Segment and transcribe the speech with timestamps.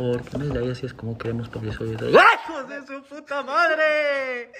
[0.00, 1.96] favor, ponle ahí así es como queremos porque soy...
[2.00, 4.50] ¡Ay, hijos de su puta madre!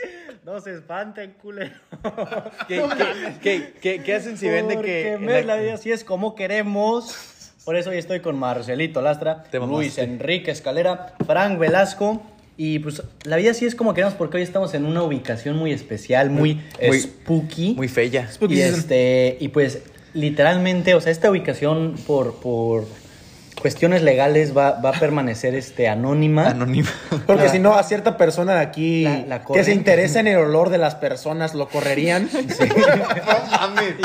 [0.45, 1.73] No se espanten, culero.
[2.69, 5.17] ¿Qué, qué, qué, qué, qué hacen si ven de que...
[5.19, 7.15] Porque la- la vida así es como queremos.
[7.65, 9.45] Por eso hoy estoy con Marcelito Lastra.
[9.53, 12.23] Luis Enrique Escalera, Frank Velasco.
[12.57, 15.73] Y pues la vida sí es como queremos porque hoy estamos en una ubicación muy
[15.73, 17.75] especial, muy, Muy- spooky.
[17.75, 18.29] Muy fella.
[18.49, 19.83] y, este, y pues
[20.13, 22.85] literalmente, o sea, esta ubicación por, por
[23.61, 26.49] cuestiones legales va, va a permanecer este, anónima.
[26.49, 26.89] Anónima.
[27.27, 30.39] Porque si no, a cierta persona de aquí La- la que se interesa en el
[30.39, 32.29] olor de las personas lo correrían.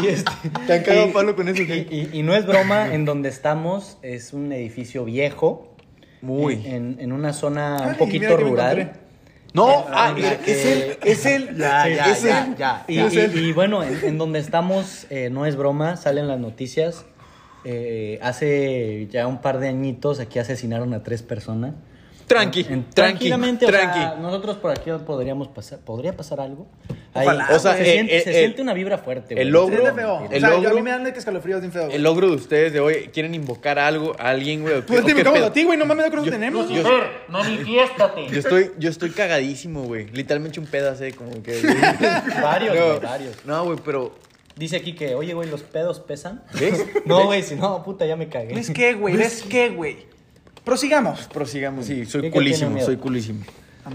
[0.01, 0.31] Y este-
[0.67, 1.61] ¿Te han cagado y- palo con eso?
[1.61, 5.71] Y, y- y no es broma, en donde estamos es un edificio viejo.
[6.21, 6.65] Muy.
[6.65, 8.91] En, en- una zona un poquito mira rural.
[9.53, 11.55] No, ah, en la es él, es él.
[11.57, 12.55] Ya, ya, es ya, él.
[12.57, 12.83] ya.
[12.87, 17.05] Y, y- y bueno, en, en donde estamos, eh, no es broma, salen las noticias.
[17.65, 21.73] Eh, hace ya un par de añitos aquí asesinaron a tres personas.
[22.27, 24.19] Tranqui, En- tranqui, tranquilamente, o sea, tranqui.
[24.21, 26.65] nosotros por aquí podríamos pasar, podría pasar algo.
[27.13, 29.39] Ojalá, o sea, se, Eh, siente, eh, se eh, siente una vibra fuerte.
[29.39, 29.69] el güey.
[29.69, 30.27] logro- feo.
[30.31, 31.87] el o sea, yo- logro- a mí me dan de que escalofríos bien feo.
[31.91, 34.81] El logro de ustedes de hoy, quieren invocar algo, a alguien, güey.
[34.81, 35.77] Pues te invocamos a ti, güey.
[35.77, 36.67] No mames, creo que Yo- tenemos.
[36.67, 36.83] yo-
[37.29, 38.27] manifiéstate.
[38.29, 40.07] Yo estoy, yo estoy cagadísimo, güey.
[40.07, 41.61] Literalmente un pedazo, eh, como que.
[42.41, 43.45] Varios, no, güey, varios.
[43.45, 44.13] No, güey, pero.
[44.55, 46.43] Dice aquí que, oye, güey, los pedos pesan.
[46.59, 46.85] ¿Ves?
[47.05, 48.53] No, güey, si no, puta, ya me cagué.
[48.53, 49.15] ¿Ves qué, güey?
[49.15, 50.07] ¿Ves qué, güey?
[50.63, 51.27] Prosigamos.
[51.27, 53.43] Prosigamos, sí, ¿Qué- soy culísimo, soy culísimo.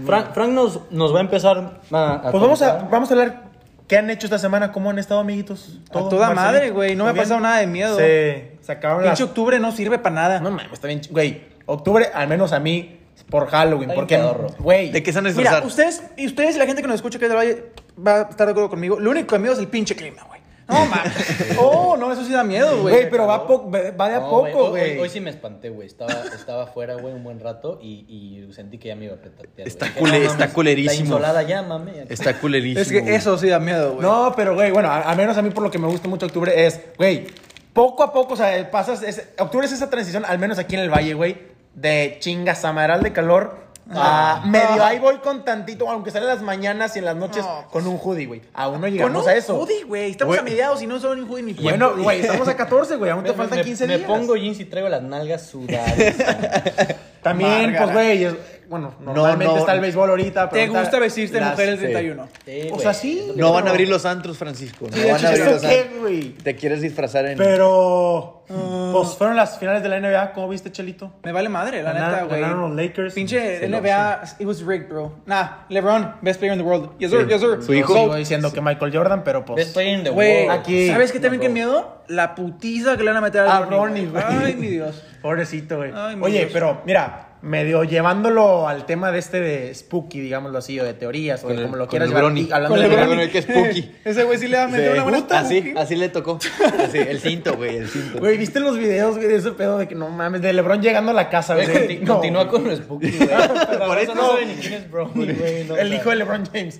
[0.05, 2.21] Frank, Frank nos, nos va a empezar a.
[2.31, 3.43] Pues vamos a, vamos a hablar
[3.87, 5.79] qué han hecho esta semana, cómo han estado, amiguitos.
[5.89, 6.95] A Todo, toda Marcelito, madre, güey.
[6.95, 7.97] No me ha pasado nada de miedo.
[7.97, 9.19] Se sacaron las...
[9.19, 10.39] Pinche octubre no sirve para nada.
[10.39, 11.01] No mames, está bien...
[11.09, 13.91] Güey, octubre, al menos a mí, por Halloween.
[13.93, 14.17] Porque,
[14.59, 14.91] güey...
[14.91, 15.55] ¿De qué se disfrazar?
[15.55, 17.63] Mira, ustedes y ustedes y la gente que nos escucha que es del Valle
[18.07, 18.97] va a estar de acuerdo conmigo.
[18.97, 20.40] Lo único que miedo es el pinche clima, güey.
[20.71, 21.57] No mames.
[21.59, 22.95] Oh, no, eso sí da miedo, güey.
[22.95, 24.91] Güey, pero va, po- va de a No, poco, hoy- güey.
[24.93, 25.87] Hoy, hoy sí me espanté, güey.
[25.87, 29.17] Estaba, estaba afuera, güey, un buen rato y, y sentí que ya me iba a
[29.17, 29.67] petatear.
[29.67, 29.99] Está güey.
[29.99, 30.91] cule- No está mames, culerísimo.
[30.93, 31.91] Está insolada ya, mami.
[32.09, 32.81] Está culerísimo.
[32.81, 33.15] Es que güey.
[33.15, 34.01] eso sí da miedo, güey.
[34.01, 36.25] No, pero güey, bueno, a- al menos a mí por lo que me gusta mucho
[36.25, 37.27] octubre es, güey,
[37.73, 40.81] poco a poco, o sea, pasas, es- octubre es esa transición, al menos aquí en
[40.81, 41.37] el valle, güey,
[41.75, 46.41] de chingas samaral de calor a medio ahí voy con tantito, aunque sale en las
[46.41, 47.65] mañanas y en las noches No.
[47.71, 48.41] con un hoodie, güey.
[48.53, 49.55] Aún no Con llegamos un a eso.
[49.59, 50.11] hoodie, güey.
[50.11, 50.39] Estamos Güey.
[50.39, 53.23] a mediados y no solo un hoodie ni Bueno, güey, estamos a 14, güey, aún
[53.23, 54.07] te Me- faltan me- 15 me días.
[54.07, 55.93] pongo jeans y traigo las nalgas sudadas.
[57.21, 57.83] También, Márgara.
[57.85, 58.35] pues, güey, es-
[58.71, 59.59] bueno, normalmente no.
[59.59, 61.81] está el béisbol ahorita, pero ¿Te ahorita gusta vestirte de las- mujer el sí.
[61.81, 62.27] 31?
[62.45, 63.31] Sí, O sea, sí.
[63.35, 64.87] No van a abrir los antros, Francisco.
[64.89, 66.43] No Sí, van a abrir ¿eso los antros.
[66.43, 67.37] Te quieres disfrazar en.
[67.37, 71.11] Pero, pues, fueron las finales de la NBA, ¿cómo viste, Chelito?
[71.23, 72.41] Me vale madre, la Ganaron- neta, güey.
[72.41, 73.13] ganaron los Lakers.
[73.13, 75.11] Pinche NBA, it was rigged, bro.
[75.25, 76.91] Nah, LeBron, best player in the world.
[76.97, 77.27] Yes, sir, Sí.
[77.29, 77.61] yes, sir.
[77.61, 77.93] Su hijo.
[77.93, 79.57] Sigo diciendo que Michael Jordan, pero pues.
[79.57, 80.49] Best player in the world.
[80.49, 80.87] Aquí.
[80.87, 82.01] ¿sabes qué también qué miedo?
[82.07, 84.23] La putiza que le van a meter A al Bronny, güey.
[84.25, 85.03] Ay, mi Dios.
[85.21, 85.91] Pobrecito, güey.
[86.21, 86.51] Oye, Dios.
[86.53, 91.43] pero mira, medio llevándolo al tema de este de spooky, digámoslo así, o de teorías,
[91.43, 92.25] o de el- como lo quieras llevar.
[92.25, 92.43] Brony.
[92.51, 93.15] hablando Con de el Brony.
[93.15, 93.29] Brony.
[93.29, 93.91] que es spooky.
[94.05, 96.37] Ese güey sí le va a meter una buena Así, así le tocó.
[96.85, 98.19] Así, el cinto, güey, el cinto.
[98.19, 101.11] Güey, ¿viste los videos, güey, de ese pedo de que no mames, de LeBron llegando
[101.11, 102.61] a la casa, Güey, conti- No, Continúa güey.
[102.61, 103.29] con lo spooky, güey.
[103.87, 104.27] Por eso no no.
[104.33, 105.63] sabe ni quién es Brony, güey.
[105.63, 106.79] no, El hijo de LeBron James.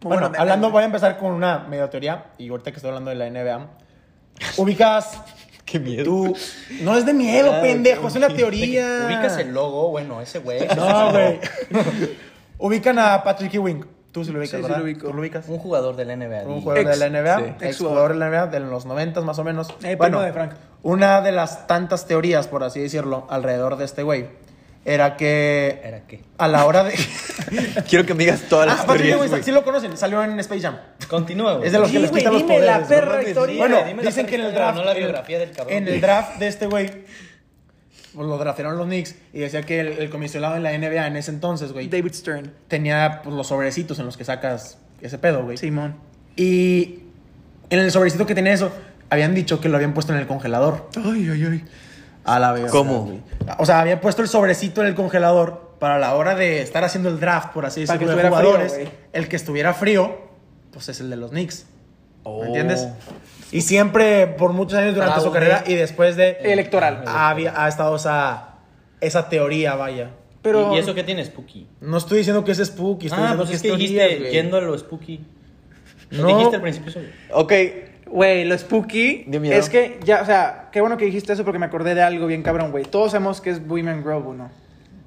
[0.00, 3.10] Bueno, Bueno, hablando, voy a empezar con una medio teoría, y ahorita que estoy hablando
[3.10, 3.66] de la NBA.
[4.58, 5.20] Ubicas.
[5.64, 6.04] Qué miedo.
[6.04, 6.36] Tú.
[6.82, 9.04] No es de miedo, Ah, pendejo, es una teoría.
[9.06, 10.66] Ubicas el logo, bueno, ese güey.
[10.76, 11.38] No, güey.
[12.58, 13.84] Ubican a Patrick Ewing.
[14.12, 14.78] Tú sí lo ubicas, Sí, sí ¿verdad?
[14.78, 15.06] lo ubico.
[15.08, 15.48] ¿Tú lo ubicas?
[15.48, 16.42] Un jugador de la NBA.
[16.46, 17.44] Un jugador Ex- de la NBA, sí.
[17.44, 19.68] ex Ex jugador de la NBA de los 90 más o menos.
[19.82, 20.52] Eh, primo de Frank.
[20.82, 24.26] una de las tantas teorías, por así decirlo, alrededor de este güey,
[24.84, 26.20] era que ¿Era qué?
[26.38, 26.94] a la hora de...
[27.88, 29.42] Quiero que me digas todas ah, las Patrick Ewing, güey.
[29.42, 30.76] sí lo conocen, salió en Space Jam.
[31.08, 31.66] Continúa, güey.
[31.66, 32.74] Es de los que Sí, les güey, quitan los dime poderes.
[32.74, 32.88] la ¿no?
[32.88, 33.58] perra historia.
[33.58, 34.76] Bueno, Dime dicen que en el draft...
[34.78, 35.76] no la biografía del cabrón.
[35.76, 36.90] En el draft de este güey,
[38.14, 41.16] pues lo draftearon los Knicks y decía que el, el comisionado de la NBA en
[41.16, 42.52] ese entonces, güey, David Stern.
[42.68, 45.56] tenía pues, los sobrecitos en los que sacas ese pedo, güey.
[45.58, 45.96] Simón.
[46.36, 47.00] Y
[47.70, 48.72] en el sobrecito que tenía eso,
[49.10, 50.88] habían dicho que lo habían puesto en el congelador.
[50.96, 51.64] Ay, ay, ay.
[52.24, 52.70] A la vez.
[52.70, 53.20] ¿Cómo?
[53.58, 57.08] O sea, habían puesto el sobrecito en el congelador para la hora de estar haciendo
[57.08, 58.74] el draft, por así que decirlo, de frío, jugadores.
[58.74, 58.88] güey.
[59.12, 60.16] el que estuviera frío,
[60.72, 61.66] pues es el de los Knicks.
[62.22, 62.40] Oh.
[62.42, 62.86] ¿Me entiendes?
[63.50, 65.38] Y siempre, por muchos años durante su Fraude.
[65.40, 66.38] carrera y después de...
[66.42, 67.02] Electoral.
[67.06, 68.54] Había, ha estado esa,
[69.00, 70.10] esa teoría, vaya.
[70.40, 70.74] Pero.
[70.74, 71.66] ¿Y eso qué tiene spooky?
[71.80, 74.56] No estoy diciendo que es spooky, estoy Ah, diciendo pues que es que dijiste yendo
[74.56, 75.24] a lo spooky.
[76.12, 76.26] No.
[76.28, 77.00] Dijiste al principio eso.
[77.32, 77.52] Ok,
[78.12, 79.56] Güey, lo spooky miedo.
[79.56, 82.26] es que ya, o sea, qué bueno que dijiste eso porque me acordé de algo
[82.26, 82.84] bien cabrón, güey.
[82.84, 84.50] Todos sabemos que es Bohemian Grove, ¿o no?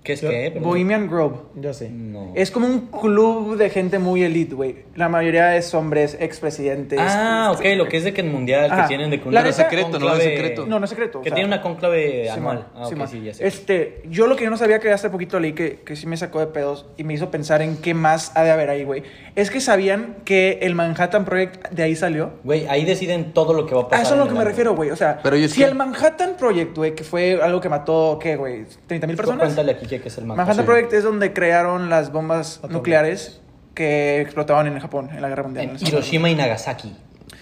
[0.06, 0.54] ¿Qué es qué?
[0.62, 1.36] Bohemian Grove.
[1.56, 1.90] Yo sí.
[1.90, 2.31] No.
[2.36, 4.86] Es como un club de gente muy elite, güey.
[4.96, 7.00] La mayoría es hombres, expresidentes.
[7.02, 8.84] Ah, ok, lo que es de que en mundial Ajá.
[8.84, 10.13] que tienen de que una neta- secreto, ¿no?
[10.16, 10.66] Es secreto.
[10.68, 11.19] No, no es secreto.
[11.19, 12.68] o Que sea, tiene una conclave Sí, anual.
[12.75, 13.48] Ah, ok, sí, ya sé.
[13.48, 16.16] Este, yo lo que yo no sabía que hace poquito leí que, que sí me
[16.18, 19.01] sacó de pedos y me hizo pensar en qué más ha de haber ahí, güey.
[19.36, 22.34] Es que sabían que el Manhattan Project de ahí salió.
[22.44, 24.06] Güey, ahí deciden todo lo que va a A pasar.
[24.06, 24.50] eso es lo que me año.
[24.50, 24.92] refiero, güey.
[24.92, 28.66] O sea, Pero si el Manhattan Project, güey, que fue algo que mató, ¿qué, güey?
[28.88, 29.46] ¿30 mil personas?
[29.46, 30.47] Cuéntale aquí que es el Manhattan.
[30.57, 33.42] Manhattan Project es donde crearon las bombas nucleares
[33.74, 35.69] que explotaban en Japón en la Guerra Mundial.
[35.80, 36.95] En Hiroshima y Nagasaki.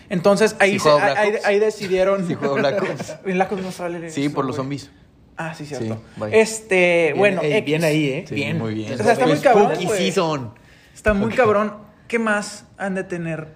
[0.09, 2.25] Entonces ahí, Sí se- ahí, ahí decidieron.
[2.27, 3.15] Sí juega Black Ops.
[3.25, 4.89] En Black Ops no sale Sí, eso, por los zombies.
[5.38, 5.95] Ah, sí, cierto.
[6.15, 8.25] Sí, este, Bien, bueno, ey, bien ahí, ¿eh?
[8.27, 8.59] Sí, bien.
[8.59, 8.94] muy bien.
[8.94, 10.53] O sea, está muy cabrón, season.
[10.94, 11.73] Está muy cabrón.
[12.07, 13.47] ¿Qué más han de tener?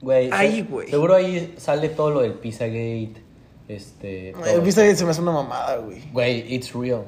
[0.00, 0.30] Güey.
[0.32, 0.88] Ahí, se- güey.
[0.88, 3.22] Seguro ahí sale todo lo del Pizzagate.
[3.68, 4.30] Este.
[4.30, 6.02] Eh, Viste, se me hace una mamada, güey.
[6.12, 7.04] Güey, it's real.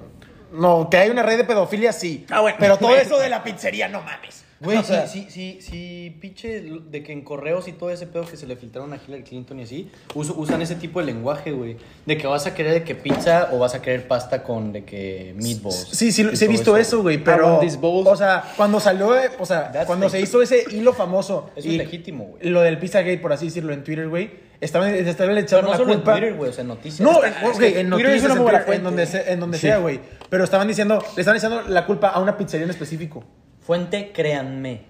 [0.53, 2.27] No, que hay una red de pedofilia, sí.
[2.31, 2.57] Ah, bueno.
[2.61, 4.45] Pero todo eso de la pizzería, no mames.
[4.63, 8.07] Güey, O sea, sí, sí, sí, sí, pinche de que en correos y todo ese
[8.07, 11.07] pedo que se le filtraron a Hillary Clinton y así, us- usan ese tipo de
[11.07, 11.79] lenguaje, güey.
[12.05, 14.85] De que vas a querer de que pizza o vas a querer pasta con de
[14.85, 15.89] que meatballs.
[15.93, 17.59] Sí, sí, sí he visto eso, güey, pero...
[17.83, 21.49] O sea, cuando salió, eh, o sea, That's cuando se hizo ese hilo famoso...
[21.57, 22.51] Eso es legítimo, güey.
[22.51, 25.77] Lo del Pizzagate, por así decirlo, en Twitter, güey, estaban, estaban Pero echando no la
[25.77, 26.13] solo culpa...
[26.15, 27.01] en Twitter, güey, o sea, en noticias.
[27.01, 29.41] No, Está- en, es ok, que en Twitter noticias, en, Twitter, en donde, se- en
[29.41, 29.67] donde Sí.
[29.67, 30.01] sea, güey.
[30.29, 33.25] Pero estaban diciendo, le estaban echando la culpa a una pizzería en específico.
[33.61, 34.83] Fuente, créanme.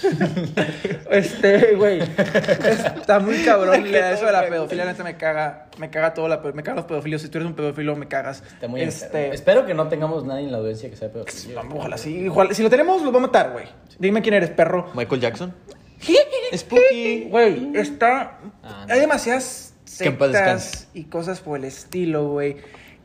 [1.10, 2.00] Este, güey.
[2.00, 4.84] Está muy cabrón la- eso de la pedofilia.
[4.84, 5.66] Neta me caga.
[5.78, 7.20] Me caga todo la Me cagan los pedofilios.
[7.22, 8.42] Si tú eres un pedófilo, me cagas.
[8.46, 9.34] Está muy este.
[9.34, 11.56] Espero que no tengamos nadie en la audiencia que sea pedofilia.
[11.56, 12.28] Vamos, Ojalá sí.
[12.28, 13.66] Ojalá- si lo tenemos, lo voy a matar, güey.
[13.98, 14.90] Dime quién eres, perro.
[14.94, 15.54] Michael Jackson.
[16.56, 17.24] Spooky.
[17.30, 18.38] Güey, está.
[18.62, 18.94] Ah, no.
[18.94, 22.56] Hay demasiadas sectas y cosas por el estilo, güey.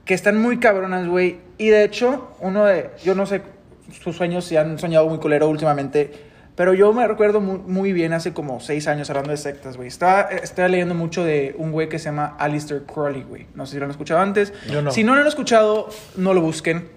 [0.06, 1.38] Que están muy cabronas, güey.
[1.58, 2.92] Y de hecho, uno de.
[3.04, 3.42] Yo no sé
[4.02, 6.12] sus sueños si han soñado muy culero últimamente.
[6.56, 9.90] Pero yo me recuerdo muy, muy bien hace como seis años hablando de sectas, güey.
[9.90, 13.48] Estaba, estaba leyendo mucho de un güey que se llama Alistair Crowley, güey.
[13.56, 14.54] No sé si lo han escuchado antes.
[14.72, 14.92] Yo no.
[14.92, 16.88] Si no lo han escuchado, no lo busquen.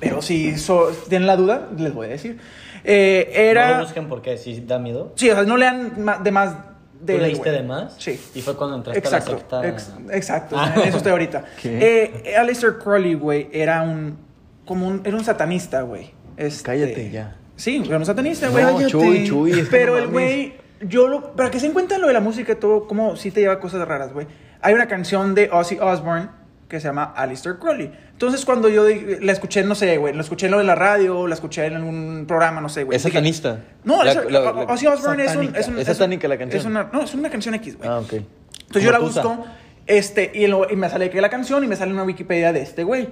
[0.00, 2.38] Pero si so- tienen la duda, les voy a decir.
[2.84, 3.70] Eh, era.
[3.72, 5.12] No lo busquen porque sí da miedo.
[5.16, 5.92] Sí, o sea, no lean
[6.22, 6.54] de más
[7.00, 7.14] de.
[7.16, 7.94] ¿Tú leíste de más?
[7.98, 8.20] Sí.
[8.34, 9.30] Y fue cuando entraste Exacto.
[9.30, 9.68] a la secta.
[9.68, 10.56] ex- exacto.
[10.58, 10.72] Ah.
[10.76, 11.44] En eso estoy ahorita.
[11.62, 12.22] ¿Qué?
[12.24, 14.18] Eh, Aleister Crowley, güey, era un.
[14.64, 15.02] Como un.
[15.04, 16.10] Era un satanista, güey.
[16.36, 17.36] Este- Cállate ya.
[17.56, 18.64] Sí, era un satanista, güey.
[18.64, 18.86] No.
[18.88, 20.54] Chuy, Chuy, Pero no el güey.
[20.82, 21.32] Yo lo.
[21.34, 23.86] Para que se encuentren lo de la música y todo, como sí te lleva cosas
[23.86, 24.26] raras, güey.
[24.60, 26.28] Hay una canción de Ozzy Osbourne
[26.68, 27.90] que se llama Aleister Crowley.
[28.12, 28.84] Entonces, cuando yo
[29.20, 31.74] la escuché, no sé, güey, la escuché en lo de la radio, la escuché en
[31.76, 32.96] algún programa, no sé, güey.
[32.96, 33.60] Es Dije, satanista.
[33.84, 36.60] no, La- es, la- la- Ozzy Osbourne es un, es un- Es satánica la canción.
[36.60, 37.88] Es una, no, es una canción X, güey.
[37.88, 38.12] Ah, ok.
[38.12, 39.22] Entonces yo la Tusa.
[39.22, 39.46] busco,
[39.86, 42.60] este, y, lo- y me sale que la canción y me sale una Wikipedia de
[42.60, 43.08] este güey.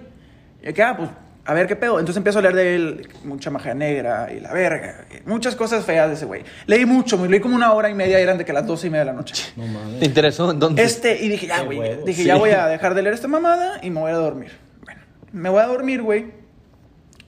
[0.63, 1.09] Y que, ah, pues,
[1.47, 1.99] a ver qué pedo.
[1.99, 5.85] Entonces empiezo a leer de él, mucha magia negra y la verga, y muchas cosas
[5.85, 6.43] feas de ese güey.
[6.67, 8.89] Leí mucho, me leí como una hora y media, y eran de que las doce
[8.89, 9.35] y media de la noche.
[9.57, 10.01] No mames.
[10.01, 10.53] ¿Te interesó?
[10.53, 10.83] ¿Dónde?
[10.83, 12.29] Este, y dije, ya, güey, dije, Sí.
[12.29, 14.53] ya voy a dejar de leer esta mamada y me voy a dormir.
[14.85, 15.01] Bueno,
[15.33, 16.47] me voy a dormir, güey.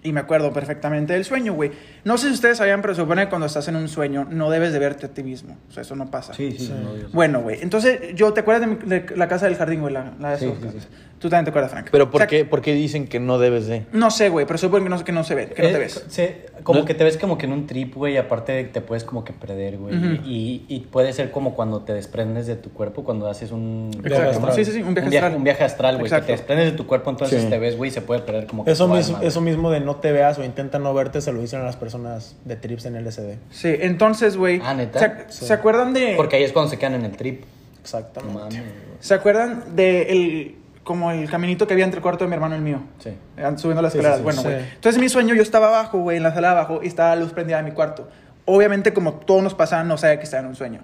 [0.01, 1.73] Y me acuerdo perfectamente del sueño, güey.
[2.05, 4.49] No sé si ustedes sabían, pero se supone que cuando estás en un sueño no
[4.49, 5.59] debes de verte a ti mismo.
[5.69, 6.35] O sea, eso no pasa.
[6.35, 7.13] Sí, sí, no, Dios.
[7.13, 7.59] Bueno, güey.
[7.63, 9.93] Entonces, yo, ¿te acuerdas de, mi- de la casa del jardín, güey?
[9.93, 10.87] La, la de Sí, sí, sí.
[11.19, 11.89] Tú también te acuerdas, Frank.
[11.91, 13.85] Pero O ¿por sea, qué, ¿por qué dicen que no debes de?
[13.93, 15.79] No sé, güey, pero supongo que no, que no se ve, que no te Eh,
[15.79, 16.05] ves.
[16.09, 18.81] se- como No- que te ves como que en un trip, güey, y aparte te
[18.81, 19.95] puedes como que perder, güey.
[20.25, 23.91] Y, y puede ser como cuando te desprendes de tu cuerpo, cuando haces un...
[24.01, 24.31] Viaje Exacto.
[24.47, 24.55] astral.
[24.55, 25.37] Sí, sí, sí, un viaje un viaje, astral.
[25.39, 26.11] un viaje astral, güey.
[26.11, 27.49] Que te desprendes de tu cuerpo, entonces Sí.
[27.49, 29.81] te ves, güey, y se puede perder como que Eso mismo, alma, eso mismo de
[29.81, 32.85] no te veas o intenta no verte se lo dicen a las personas de trips
[32.87, 33.39] en LSD.
[33.51, 34.61] Sí, entonces, güey.
[34.65, 34.99] Ah, ¿neta?
[35.01, 35.47] ¿se, ac- Sí.
[35.47, 36.15] ¿se acuerdan de.
[36.17, 37.41] Porque ahí es cuando se quedan en el trip.
[37.43, 38.39] No Exactamente.
[38.57, 38.63] güey.
[39.01, 40.57] ¿Se acuerdan de el,
[40.89, 42.81] como el caminito que había entre el cuarto de mi hermano y el mío?
[42.99, 43.11] Sí.
[43.37, 44.17] Eh, Subiendo las escaleras.
[44.17, 44.25] sí, sí.
[44.25, 44.55] bueno, güey.
[44.57, 47.15] Entonces, en mi sueño, yo estaba abajo, güey, en la sala de abajo, y estaba
[47.15, 48.09] la luz prendida en mi cuarto.
[48.47, 50.81] Obviamente, como todos nos pasaba, no sabía que estaba en un sueño.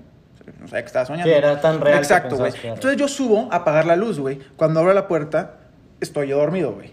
[0.61, 1.32] No sabía que estaba soñando.
[1.32, 2.52] Sí, era tan real Exacto, güey.
[2.62, 4.38] Entonces, yo subo a apagar la luz, güey.
[4.56, 5.54] Cuando abro la puerta,
[6.02, 6.92] estoy yo dormido, güey.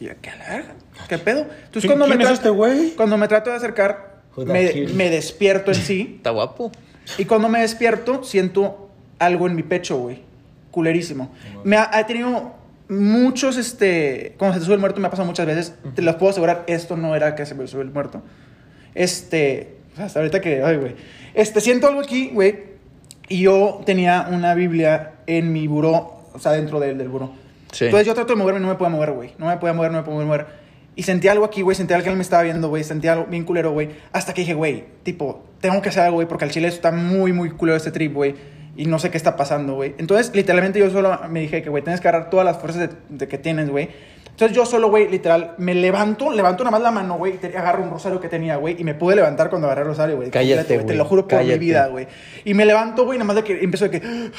[0.00, 0.74] Y yo, ¿qué a la verga?
[1.08, 1.40] ¿Qué pedo?
[1.42, 2.90] Entonces, ¿Quién- cuando me trato- este güey?
[2.96, 6.14] Cuando me trato de acercar, me, me despierto en sí.
[6.16, 6.72] Está guapo.
[7.16, 10.27] Y cuando me despierto, siento algo en mi pecho, güey.
[10.78, 11.32] Culerísimo.
[11.64, 12.52] Me ha, ha tenido
[12.88, 14.36] muchos, este...
[14.38, 15.74] Cuando se te sube el muerto me ha pasado muchas veces.
[15.96, 18.22] Te los puedo asegurar, esto no era que se me sube el muerto.
[18.94, 19.78] Este...
[19.98, 20.62] Hasta ahorita que...
[20.62, 20.94] Ay, güey.
[21.34, 22.60] Este, siento algo aquí, güey.
[23.28, 27.32] Y yo tenía una Biblia en mi buró, o sea, dentro del, del buró.
[27.72, 27.86] Sí.
[27.86, 29.32] Entonces yo trato de moverme y no me podía mover, güey.
[29.36, 30.46] No me podía mover, no me podía mover.
[30.94, 31.74] Y sentí algo aquí, güey.
[31.74, 32.84] Sentí algo que él me estaba viendo, güey.
[32.84, 33.90] Sentí algo bien culero, güey.
[34.12, 36.28] Hasta que dije, güey, tipo, tengo que hacer algo, güey.
[36.28, 38.36] Porque al chile está muy, muy culero este trip, güey.
[38.78, 39.94] Y no sé qué está pasando, güey.
[39.98, 42.96] Entonces, literalmente yo solo me dije que, güey, tienes que agarrar todas las fuerzas de,
[43.10, 43.90] de que tienes, güey.
[44.30, 47.82] Entonces yo solo, güey, literal, me levanto, levanto nada más la mano, güey, y agarro
[47.82, 50.30] un rosario que tenía, güey, y me pude levantar cuando agarré el rosario, güey.
[50.30, 51.54] Cállate, completo, Te güey, lo juro por cállate.
[51.54, 52.06] mi vida, güey.
[52.44, 54.30] Y me levanto, güey, nada más de que empiezo de que...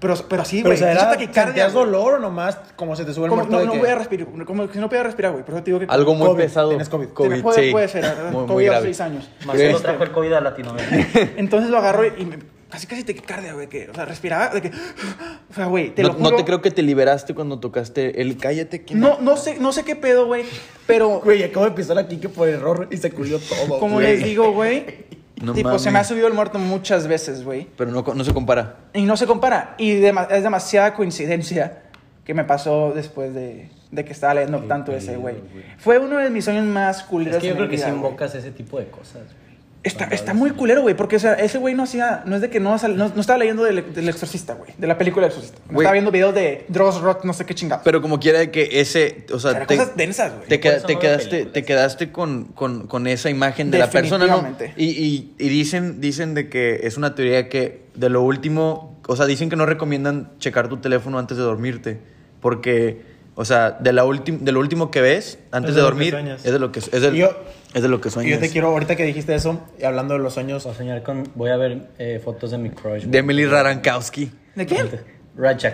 [0.00, 0.76] Pero, pero así, Pero güey.
[0.76, 1.12] o sea, era,
[1.44, 1.84] ¿sentías güey.
[1.84, 3.88] dolor o nomás como se te sube el Como, muerto no, de no que- voy
[3.90, 5.44] a respirar, como que no podía respirar, güey.
[5.44, 5.86] Por eso te digo que...
[5.90, 6.68] Algo muy COVID, pesado.
[6.70, 7.06] tienes COVID.
[7.08, 7.70] Te- puede, sí.
[7.70, 8.08] puede ser, ¿eh?
[8.30, 9.30] Muy, muy COVID a los seis años.
[9.44, 11.20] Marcelo trajo el COVID a Latinoamérica.
[11.36, 12.38] Entonces lo agarro y me,
[12.70, 13.68] casi casi taquicardia, güey.
[13.68, 14.70] Que, o sea, respiraba de que...
[15.50, 16.36] O sea, güey, te no, lo no juro.
[16.36, 18.84] te creo que te liberaste cuando tocaste el cállate.
[18.84, 20.44] que No, no sé, no sé qué pedo, güey.
[20.86, 23.78] Pero Güey, acabo de pisar aquí que por error y se culió todo.
[23.80, 25.06] como les digo, güey.
[25.40, 25.82] No tipo, mames.
[25.82, 27.68] se me ha subido el muerto muchas veces, güey.
[27.76, 28.74] Pero no, no se compara.
[28.92, 29.76] Y no se compara.
[29.78, 31.82] Y dema- es demasiada coincidencia
[32.24, 35.36] que me pasó después de, de que estaba leyendo tanto ese, güey.
[35.78, 37.36] Fue uno de mis sueños más culeros.
[37.36, 37.96] Es que yo creo que vida, güey.
[37.96, 39.22] invocas ese tipo de cosas.
[39.22, 39.47] güey.
[39.84, 42.50] Está, está muy culero, güey, porque o sea, ese güey no hacía, no es de
[42.50, 45.30] que no, sal- no, no estaba leyendo del, del exorcista, güey, de la película del
[45.36, 45.60] exorcista.
[45.68, 45.84] No Güey.
[45.84, 47.84] estaba viendo videos de Dross Rock, no sé qué chingados.
[47.84, 50.48] Pero como quiera de que ese, o sea, Eran te, cosas densas, güey.
[50.48, 51.52] te, Por queda- eso te no veo quedaste, películas.
[51.52, 54.36] te quedaste con, con, con esa imagen de la persona, ¿no?
[54.38, 54.74] Definitivamente.
[54.76, 59.14] Y, y, y dicen, dicen de que es una teoría que de lo último, o
[59.14, 61.98] sea, dicen que no recomiendan checar tu teléfono antes de dormirte,
[62.40, 63.02] porque,
[63.40, 65.90] o sea, de, la última de lo último que ves antes Es de de lo
[65.90, 66.44] que dormir sueñas.
[66.44, 67.30] es de lo que es, de, Y yo-
[67.72, 68.34] es de lo que Y sueñas.
[68.34, 71.02] yo te quiero, ahorita que dijiste eso, y hablando de los sueños, Voy a soñar
[71.04, 71.28] con.
[71.36, 73.04] Voy a ver eh, fotos de mi crush.
[73.04, 74.32] De Emily Rarankowski.
[74.56, 74.88] ¿De quién?
[75.36, 75.68] No sé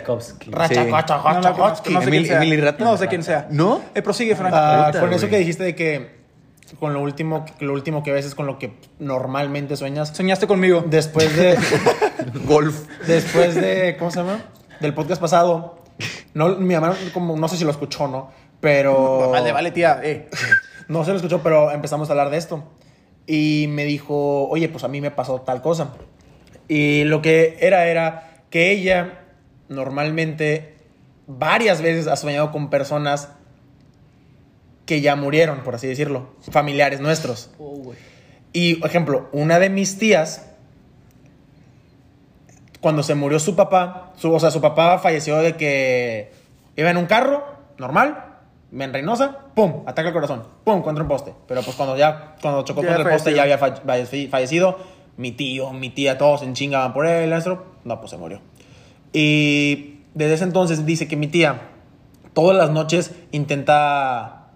[1.91, 2.37] Emily- quién sea.
[2.43, 2.85] Emily Rata.
[2.85, 3.47] No sé quién sea.
[3.51, 3.81] ¿No?
[3.95, 4.53] Eh, prosigue, Frank.
[4.55, 6.23] Ah, Puta, con eso que dijiste de que
[6.79, 10.11] con lo último, lo último que ves es con lo que normalmente sueñas.
[10.15, 10.85] Soñaste conmigo.
[10.87, 11.57] Después de,
[12.47, 12.87] Golf.
[13.07, 14.39] después de, ¿cómo se llama?
[14.81, 15.79] Del podcast pasado,
[16.35, 18.31] no, mi mamá, como, no sé si lo escuchó, ¿no?
[18.61, 19.31] Pero...
[19.31, 20.01] Vale, vale, tía.
[20.03, 20.29] Eh.
[20.87, 22.63] No se lo escuchó, pero empezamos a hablar de esto.
[23.27, 25.95] Y me dijo, oye, pues a mí me pasó tal cosa.
[26.69, 29.21] Y lo que era, era que ella
[29.71, 30.75] normalmente
[31.27, 33.31] varias veces ha soñado con personas
[34.87, 37.51] que ya murieron, por así decirlo, familiares nuestros.
[38.53, 40.51] Y, por ejemplo, una de mis tías,
[42.85, 46.31] cuando se murió su papá, su, o sea, su papá falleció de que
[46.77, 47.43] iba en un carro,
[47.79, 48.27] normal,
[48.71, 51.33] en Reynosa, pum, ataca el corazón, pum, contra un poste.
[51.49, 54.77] Pero pues cuando ya, cuando chocó Ya contra el poste ya había fa- falle- fallecido,
[55.17, 57.33] mi tío, mi tía, todos se chingaban por él,
[57.85, 58.41] no, pues se murió.
[59.15, 61.63] Y desde ese entonces dice que mi tía
[62.35, 64.49] todas las noches intenta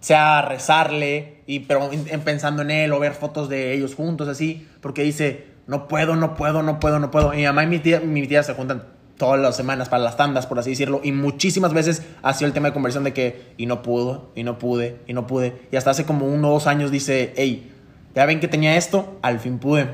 [0.00, 4.26] sea rezarle y pero en- en pensando en él o ver fotos de ellos juntos
[4.28, 7.30] así porque dice no puedo no puedo no puedo no puedo.
[7.30, 8.84] Mi mamá y mi tía mi tía se juntan
[9.16, 12.52] todas las semanas para las tandas por así decirlo y muchísimas veces ha sido el
[12.52, 15.68] tema de conversación de que y no pudo y no pude y no pude.
[15.72, 17.72] Y hasta hace como uno o dos años dice hey
[18.14, 19.88] ya ven que tenía esto al fin pude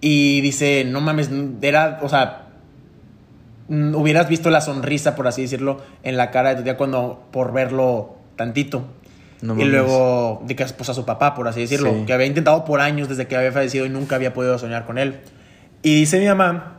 [0.00, 1.30] y dice no mames
[1.62, 2.42] era o sea
[3.68, 7.52] hubieras visto la sonrisa, por así decirlo, en la cara de tu tía cuando por
[7.52, 8.84] verlo tantito.
[9.42, 12.04] No y luego de que pues, a su papá, por así decirlo, Sí.
[12.06, 14.98] que había intentado por años desde que había fallecido y nunca había podido soñar con
[14.98, 15.16] él.
[15.82, 16.78] Y dice mi mamá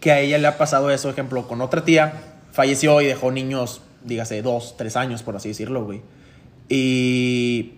[0.00, 2.12] que a ella le ha pasado eso, ejemplo, con otra tía,
[2.52, 6.02] falleció y dejó niños, dígase, dos, tres años, por así decirlo, güey.
[6.68, 7.72] Y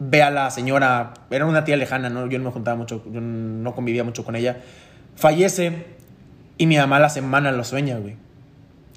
[0.00, 2.26] ve a la señora, era una tía lejana, ¿no?
[2.26, 4.58] yo no me juntaba mucho, yo no convivía mucho con ella,
[5.14, 5.84] fallece
[6.58, 8.16] y mi mamá a la semana lo sueña, güey.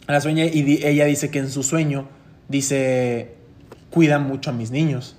[0.07, 2.07] A la sueña y di- ella dice que en su sueño
[2.49, 3.35] dice,
[3.93, 5.15] cuida mucho a mis niños.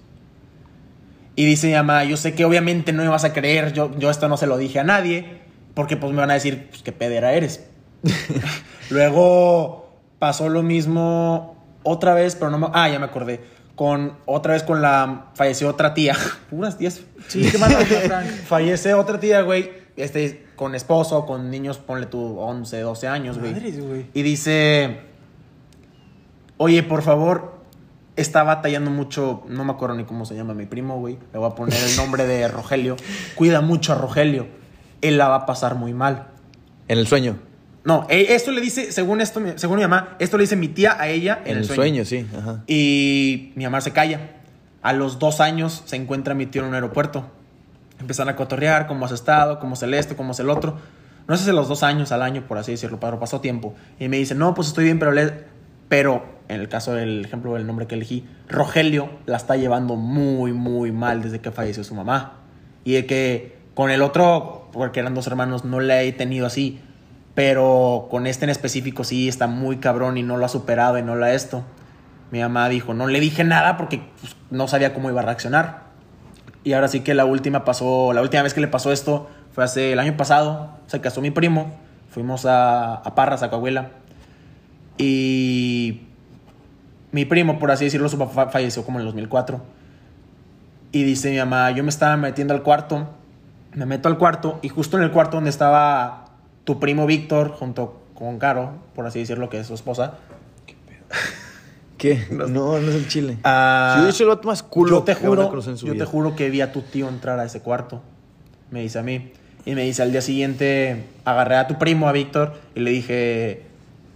[1.37, 4.11] Y dice mi mamá, yo sé que obviamente no me vas a creer, yo, yo
[4.11, 5.39] esto no se lo dije a nadie,
[5.75, 7.65] porque pues me van a decir, pues qué pedera eres.
[8.91, 9.89] Luego
[10.19, 12.67] pasó lo mismo otra vez, pero no me...
[12.73, 13.41] Ah, ya me acordé.
[13.77, 15.27] Con, otra vez con la...
[15.35, 16.17] Falleció otra tía.
[16.51, 17.01] Puras tías.
[17.29, 18.27] Sí, ¿qué Frank?
[18.27, 19.71] Fallece otra tía, güey.
[19.97, 23.55] Este, con esposo, con niños, ponle tú 11, 12 años, güey.
[24.13, 25.01] Y dice,
[26.57, 27.54] oye, por favor,
[28.17, 31.19] está batallando mucho, no me acuerdo ni cómo se llama mi primo, güey.
[31.33, 32.97] Le voy a poner el nombre de Rogelio.
[33.35, 34.47] Cuida mucho a Rogelio.
[35.01, 36.29] Él la va a pasar muy mal.
[36.89, 37.39] En el sueño.
[37.85, 40.97] No, eh, esto le dice, según esto, según mi mamá, esto le dice mi tía
[40.99, 42.27] a ella en, En, el sueño, sí.
[42.37, 42.63] Ajá.
[42.67, 44.31] y mi mamá se calla.
[44.81, 47.27] A los dos años se encuentra mi tío en un aeropuerto.
[48.01, 50.77] Empiezan a cotorrear, cómo has estado, cómo es el esto, cómo es el otro.
[51.27, 53.75] No sé si los dos años al año, por así decirlo, pero pasó tiempo.
[53.99, 55.45] Y me dice, no, pues estoy bien, pero, le...
[55.89, 60.53] pero en el caso del ejemplo del nombre que elegí, Rogelio la está llevando muy,
[60.53, 62.35] muy mal desde que falleció su mamá.
[62.85, 66.81] Y de que con el otro, porque eran dos hermanos, no la he tenido así.
[67.35, 71.03] Pero con este en específico sí está muy cabrón y no lo ha superado y
[71.03, 71.65] no lo ha esto.
[72.31, 75.85] Mi mamá dijo, no le dije nada porque pues, no sabía cómo iba a reaccionar.
[76.63, 79.65] Y ahora sí que la última pasó, la última vez que le pasó esto fue
[79.65, 80.79] hace el año pasado.
[80.87, 81.75] Se casó mi primo.
[82.11, 83.91] Fuimos a, a Parras, a Coahuila.
[84.97, 86.03] Y
[87.15, 89.61] mi primo, por así decirlo, su papá falleció como en el 2004.
[90.91, 93.09] Y dice mi mamá, yo me estaba metiendo al cuarto,
[93.73, 96.25] me meto al cuarto y justo en el cuarto donde estaba
[96.65, 100.15] tu primo Víctor junto con Caro, por así decirlo, que es su esposa.
[101.99, 102.27] ¿Qué?
[102.31, 103.39] No, no es el chile.
[103.45, 105.97] ah, Si yo soy el vato más culo yo te juro, conocer en su yo
[105.97, 108.03] te juro que vi a tu tío entrar a ese cuarto.
[108.73, 109.31] Me dice a mí.
[109.65, 113.63] Y me dice al día siguiente, agarré a tu primo, a Víctor, y le dije,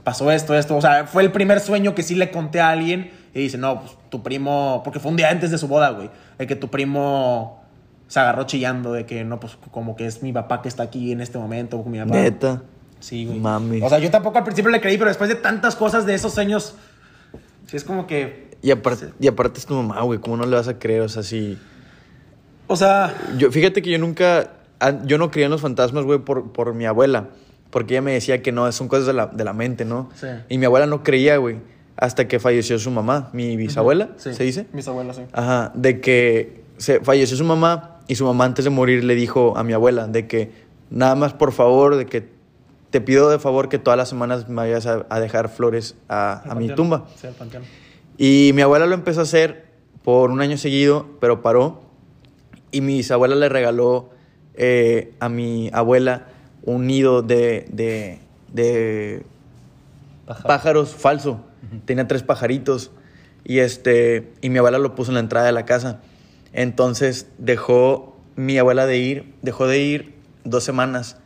[0.09, 0.75] pasó esto, esto.
[0.75, 3.11] O sea, fue el primer sueño que sí le conté a alguien.
[3.35, 6.09] Y dice, no, pues tu primo, porque fue un día antes de su boda, güey.
[6.39, 7.63] El que tu primo
[8.07, 11.13] se agarró chillando de que no, pues como que es mi papá que está aquí
[11.13, 12.15] en este momento, mi papá.
[12.15, 12.63] Neta.
[13.01, 13.39] Sí, güey.
[13.39, 13.83] Mami.
[13.83, 16.33] O sea, yo tampoco al principio le creí, pero después de tantas cosas de esos
[16.33, 16.75] sueños,
[17.67, 20.19] sí es como que, Y aparte, y aparte es tu mamá, güey.
[20.21, 21.03] ¿Cómo no le vas a creer?
[21.03, 21.59] O sea, si...
[22.67, 24.53] o sea, Yo, fíjate que yo nunca...
[25.05, 27.29] Yo no creía en los fantasmas, güey, por, por mi abuela.
[27.71, 30.09] Porque ella me decía que no, son cosas de la, de la mente, ¿no?
[30.15, 30.27] Sí.
[30.49, 31.57] Y mi abuela no creía, güey.
[31.97, 34.33] Hasta que falleció su mamá, mi bisabuela, sí.
[34.33, 34.67] ¿se dice?
[34.73, 35.23] Mis abuelos, sí.
[35.33, 39.57] Ajá, de que se falleció su mamá y su mamá antes de morir le dijo
[39.57, 40.53] a mi abuela de que
[40.91, 42.29] nada más por favor, de que
[42.91, 46.43] te pido de favor que todas las semanas me vayas a, a dejar flores a,
[46.49, 47.07] a mi tumba.
[47.17, 47.65] Sí, al panteón.
[48.17, 49.67] Y mi abuela lo empezó a hacer
[50.03, 51.83] por un año seguido, pero paró.
[52.71, 54.11] Y mi bisabuela le regaló
[54.55, 56.29] eh, a mi abuela
[56.69, 58.19] un nido de, de,
[58.53, 59.23] de
[60.47, 61.41] pájaros falso.
[61.87, 62.91] Tenía tres pajaritos.
[63.45, 66.01] Y, este, y mi abuela lo puso en la entrada de la casa.
[66.53, 71.17] Entonces dejó mi abuela de ir, dejó de ir dos semanas.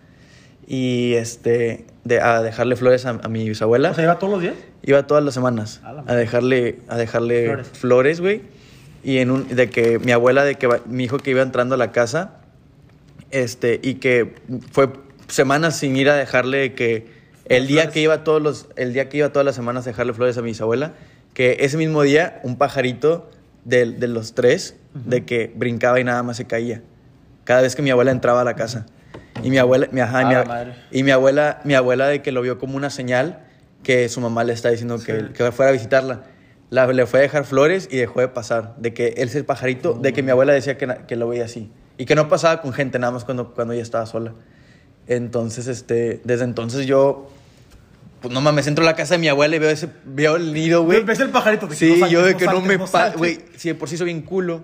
[0.69, 3.91] Y este, de, a dejarle flores a, a mi bisabuela.
[3.91, 4.55] O sea, ¿iba todos los días?
[4.85, 8.21] Iba todas las semanas A a dejarle, a dejarle Flores.
[8.21, 8.43] güey.
[9.03, 11.79] Y en un, de que mi abuela, de que mi hijo que iba entrando a
[11.79, 12.39] la casa,
[13.33, 14.37] este, y que
[14.71, 14.89] fue
[15.33, 17.07] semanas sin ir a dejarle que
[17.47, 20.13] el día que iba todos los, el día que iba todas las semanas a dejarle
[20.13, 20.95] flores a mi bisabuela,
[21.35, 23.31] que ese mismo día un pajarito
[23.65, 26.83] de, de los tres, de que brincaba y nada más se caía.
[27.45, 28.87] Cada vez que mi abuela entraba a la casa.
[29.43, 32.59] Y mi abuela, mi, ajá, mi, y mi abuela, mi abuela de que lo vio
[32.59, 33.41] como una señal
[33.83, 36.23] que su mamá le está diciendo que, que fuera a visitarla.
[36.71, 38.75] La, le fue a dejar flores y dejó de pasar.
[38.77, 41.45] De que él es el pajarito, de que mi abuela decía que, que lo veía
[41.47, 41.71] así.
[41.99, 44.35] Y que no pasaba con gente, nada más cuando, cuando ella estaba sola.
[45.17, 47.31] Entonces, este, desde entonces yo,
[48.21, 50.53] pues no mames, entro a la casa de mi abuela y veo, ese, veo el
[50.53, 51.03] nido, güey.
[51.03, 51.67] Ves el pajarito.
[51.67, 52.79] de que Sí, no saltes, yo de no que no saltes, me...
[52.79, 53.19] no.
[53.19, 54.63] Güey, sí, de por sí soy bien culo.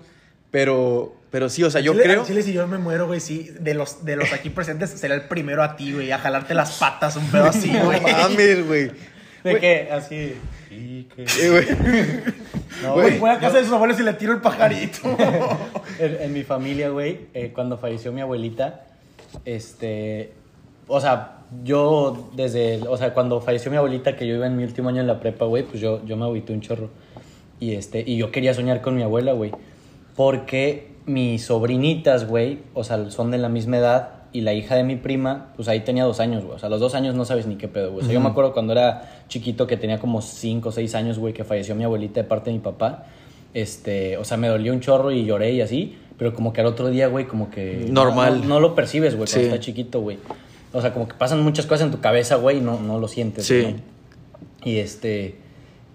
[0.51, 2.25] Pero, pero sí, o sea, yo Chile- creo...
[2.25, 5.23] Chile, si yo me muero, güey, sí, de los, de los aquí presentes, será el
[5.27, 8.01] primero a ti, güey, a jalarte las patas, un pedo así, No güey.
[8.01, 8.91] mames, güey.
[9.43, 10.33] De que así.
[10.67, 11.23] Sí, que.
[11.23, 11.67] Eh, güey.
[12.83, 14.99] No, Güey, voy a casa de sus abuelos y le tiro el pajarito.
[15.99, 18.85] En, en mi familia, güey, eh, cuando falleció mi abuelita,
[19.43, 20.31] este,
[20.89, 24.63] o sea, yo desde, o sea, cuando falleció mi abuelita, que yo iba en mi
[24.63, 26.89] último año en la prepa, güey, pues yo, yo me agüité un chorro.
[27.61, 29.51] Y este, y yo quería soñar con mi abuela, güey,
[30.15, 34.83] porque mis sobrinitas, güey, o sea, son de la misma edad y la hija de
[34.83, 36.55] mi prima, pues ahí tenía dos años, güey.
[36.55, 38.03] O sea, a los dos años no sabes ni qué pedo, güey.
[38.03, 41.17] O sea, yo me acuerdo cuando era chiquito que tenía como cinco o seis años,
[41.17, 43.05] güey, que falleció mi abuelita de parte de mi papá.
[43.55, 46.67] Este, o sea, me dolió un chorro y lloré y así, pero como que al
[46.67, 47.87] otro día, güey, como que...
[47.89, 48.41] Normal.
[48.41, 49.45] No, no lo percibes, güey, cuando Sí.
[49.47, 50.19] estás chiquito, güey.
[50.71, 53.07] O sea, como que pasan muchas cosas en tu cabeza, güey, y no, no lo
[53.07, 53.45] sientes.
[53.45, 53.63] Sí.
[53.63, 53.79] ¿no?
[54.63, 55.35] Y este...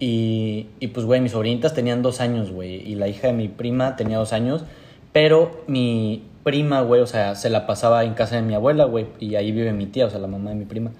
[0.00, 2.76] Y, y pues, güey, mis sobrinitas tenían dos años, güey.
[2.76, 4.64] Y la hija de mi prima tenía dos años.
[5.12, 9.06] Pero mi prima, güey, o sea, se la pasaba en casa de mi abuela, güey.
[9.20, 10.90] Y ahí vive mi tía, o sea, la mamá de mi prima.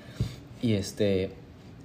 [0.63, 1.33] Y este...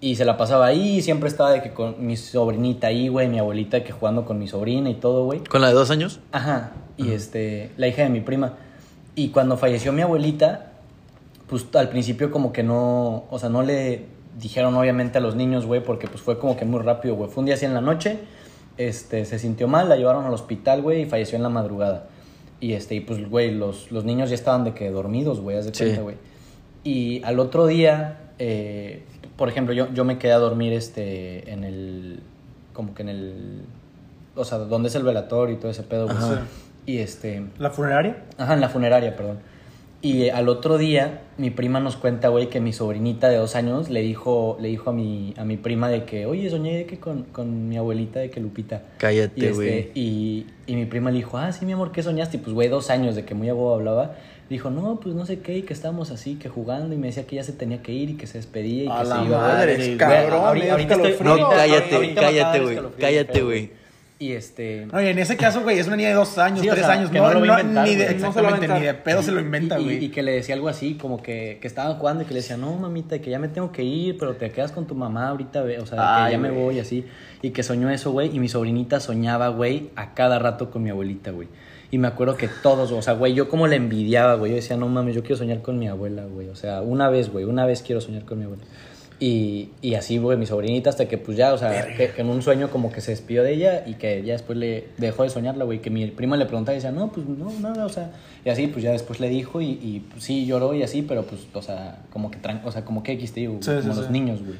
[0.01, 3.27] Y se la pasaba ahí y siempre estaba de que con mi sobrinita ahí, güey,
[3.27, 5.43] mi abuelita que jugando con mi sobrina y todo, güey.
[5.43, 6.21] ¿Con la de dos años?
[6.31, 6.71] Ajá.
[6.95, 8.53] Y este, la hija de mi prima.
[9.15, 10.68] Y cuando falleció mi abuelita,
[11.49, 14.05] pues al principio como que no, o sea, no le
[14.39, 17.29] dijeron obviamente a los niños, güey, porque pues fue como que muy rápido, güey.
[17.29, 18.19] Fue un día así en la noche,
[18.77, 22.07] este, se sintió mal, la llevaron al hospital, güey, y falleció en la madrugada.
[22.61, 25.65] Y este, y pues, güey, los, los niños ya estaban de que dormidos, güey, haz
[25.65, 26.15] de cuenta, güey.
[26.83, 29.03] Y al otro día, eh,
[29.35, 32.19] por ejemplo, yo, yo me quedé a dormir, este, en el,
[32.73, 33.61] como que en el,
[34.35, 36.17] o sea, donde es el velatorio y todo ese pedo, güey.
[36.85, 38.23] Y este, ¿La funeraria?
[38.37, 39.39] Ajá, en la funeraria, perdón.
[40.01, 43.89] Y al otro día, mi prima nos cuenta, güey, que mi sobrinita de dos años
[43.89, 46.99] le dijo, le dijo a mi, a mi prima de que, oye, soñé de que
[46.99, 48.83] con, con mi abuelita de que Lupita.
[48.97, 49.91] Cállate, este, güey.
[49.95, 52.37] y, y mi prima le dijo, ah, sí, mi amor, ¿qué soñaste?
[52.37, 54.15] Y pues, güey, dos años de que muy abuelo hablaba.
[54.49, 57.27] Dijo, no, pues no sé qué, y que estábamos así, que jugando, y me decía
[57.27, 59.25] que ya se tenía que ir y que se despedía y A que la se
[59.25, 59.37] iba.
[59.37, 61.35] madre, Güey, cabrón, ahorita- me dio ahorita estoy- escalofrío.
[61.35, 62.77] No, ahorita- cállate, ahorita cállate, güey.
[62.97, 63.71] Cállate, güey.
[64.21, 64.85] Y este...
[64.91, 66.85] No, y en ese caso, güey, es una niña de dos años, Sí, o tres
[66.85, 67.09] sea, años.
[67.09, 68.03] que no, no lo va a no, inventar, ni de.
[68.03, 69.03] No se exactamente, ni de inventar.
[69.03, 70.03] pedo se lo inventa, y, güey.
[70.05, 72.57] y que le decía algo así, como que, que estaban jugando y que le decía,
[72.57, 75.61] no, mamita, que ya me tengo que ir, pero te quedas con tu mamá ahorita,
[75.61, 77.05] ve", o sea, Ay, que ya me voy así.
[77.41, 80.89] Y que soñó eso, güey, y mi sobrinita soñaba, güey, a cada rato con mi
[80.89, 81.47] abuelita, güey.
[81.89, 84.75] Y me acuerdo que todos, o sea, güey, yo como le envidiaba, güey, yo decía,
[84.75, 86.49] no mames, yo quiero soñar con mi abuela, güey.
[86.49, 88.63] O sea, una vez, güey, una vez quiero soñar con mi abuela.
[89.21, 92.29] Y, y así, güey, mi sobrinita, hasta que pues ya, o sea, que, que en
[92.29, 95.29] un sueño como que se despidió de ella y que ya después le dejó de
[95.29, 98.11] soñarla, güey, que mi prima le preguntaba y decía, no, pues no, nada, o sea,
[98.45, 101.23] y así, pues ya después le dijo y, y pues, sí lloró y así, pero
[101.23, 103.93] pues, o sea, como que, tran- o sea, como que X te digo, Sí, como
[103.93, 103.99] sí.
[103.99, 104.55] los niños, güey.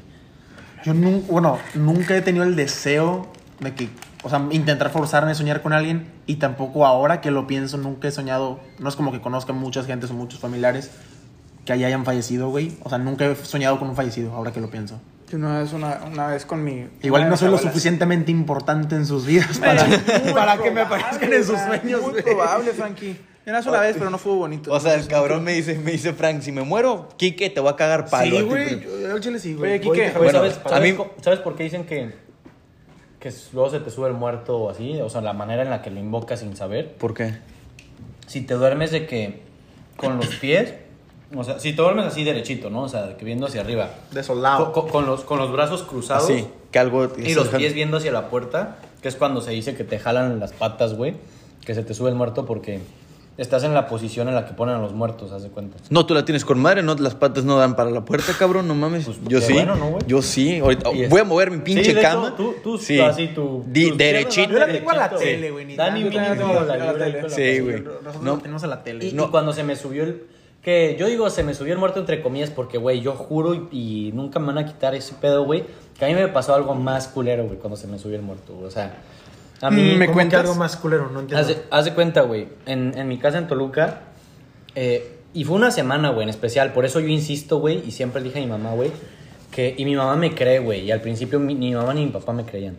[0.84, 3.28] Yo nunca, bueno, nunca he tenido el deseo
[3.60, 3.88] de que,
[4.22, 8.08] o sea, intentar forzarme a soñar con alguien y tampoco ahora que lo pienso, nunca
[8.08, 10.90] he soñado, no es como que conozca muchas gentes o muchos familiares
[11.64, 12.72] que allá hayan fallecido, güey.
[12.82, 15.00] O sea, nunca he soñado con un fallecido, ahora que lo pienso.
[15.30, 16.86] Yo Una vez, una, una vez con mi.
[17.02, 19.58] Igual no soy lo suficientemente importante en sus vidas
[20.34, 22.22] para, que me aparezcan en sus sueños, Muy güey.
[22.24, 23.16] probable, Frankie.
[23.46, 24.72] Una sola vez, pero no fue bonito.
[24.72, 27.70] O sea, el cabrón me dice, me dice Frank, si me muero, Quique, te voy
[27.72, 28.36] a cagar palo.
[28.36, 28.80] Sí, güey.
[28.80, 29.72] Yo yo al chile sí, güey.
[29.72, 32.14] Oye, Quique, Bueno, ¿sabes, mí- ¿sabes por qué dicen que,
[33.18, 35.00] que luego se te sube el muerto o así?
[35.00, 36.94] O sea, la manera en la que lo invocas sin saber.
[36.94, 37.38] ¿Por qué?
[38.26, 39.42] Si te duermes de que
[39.96, 40.74] con los pies,
[41.34, 42.82] o sea, si te duermes así derechito, ¿no?
[42.82, 43.90] O sea, que viendo hacia arriba.
[44.12, 44.72] Desolado.
[44.72, 47.10] Co- co- Con, los, con los brazos cruzados Así, que algo...
[47.16, 50.40] y los pies viendo hacia la puerta, que es cuando se dice que te jalan
[50.40, 51.14] las patas, güey,
[51.64, 52.80] que se te sube el muerto porque
[53.38, 55.78] estás en la posición en la que ponen a los muertos, haz de cuenta.
[55.88, 58.68] No, tú la tienes con madre, no, las patas no dan para la puerta, cabrón,
[58.68, 59.06] no mames.
[59.06, 60.02] Pues, yo sí, bueno, ¿no, güey?
[60.06, 60.58] yo sí.
[60.58, 62.36] Ahorita, voy a mover mi pinche Sí, de hecho, cama.
[62.36, 63.00] tú- tú sí.
[63.00, 64.50] así, tu- Di- derechito.
[64.50, 67.20] Yo la tengo a la tele, güey, ni Dani Yo tengo la tele.
[67.20, 67.80] con Sí, güey.
[67.82, 68.34] Nosotros No.
[68.34, 69.06] no tenemos a la tele.
[69.06, 69.26] Y, No.
[69.26, 70.22] y cuando se me subió el...
[70.62, 73.68] Que yo digo, se me subió el muerto entre comillas porque, güey, yo juro y,
[73.72, 75.64] y nunca me van a quitar ese pedo, güey.
[75.98, 78.52] Que a mí me pasó algo más culero, güey, cuando se me subió el muerto,
[78.54, 78.66] güey.
[78.66, 78.94] O sea,
[79.62, 79.80] a mí...
[79.82, 80.40] Mm, ¿Me ¿Cómo que cuentas?
[80.40, 81.08] algo más culero?
[81.10, 81.38] No entiendo.
[81.40, 82.48] Haz de, haz de cuenta, güey.
[82.66, 84.00] En, en mi casa en Toluca.
[84.74, 86.72] eh, y fue una semana, güey, en especial.
[86.72, 87.82] Por eso yo insisto, güey.
[87.86, 88.90] Y siempre le dije a mi mamá, güey.
[89.52, 90.80] Que, y mi mamá me cree, güey.
[90.84, 92.76] Y al principio mi- ni mi mamá ni mi papá me creían.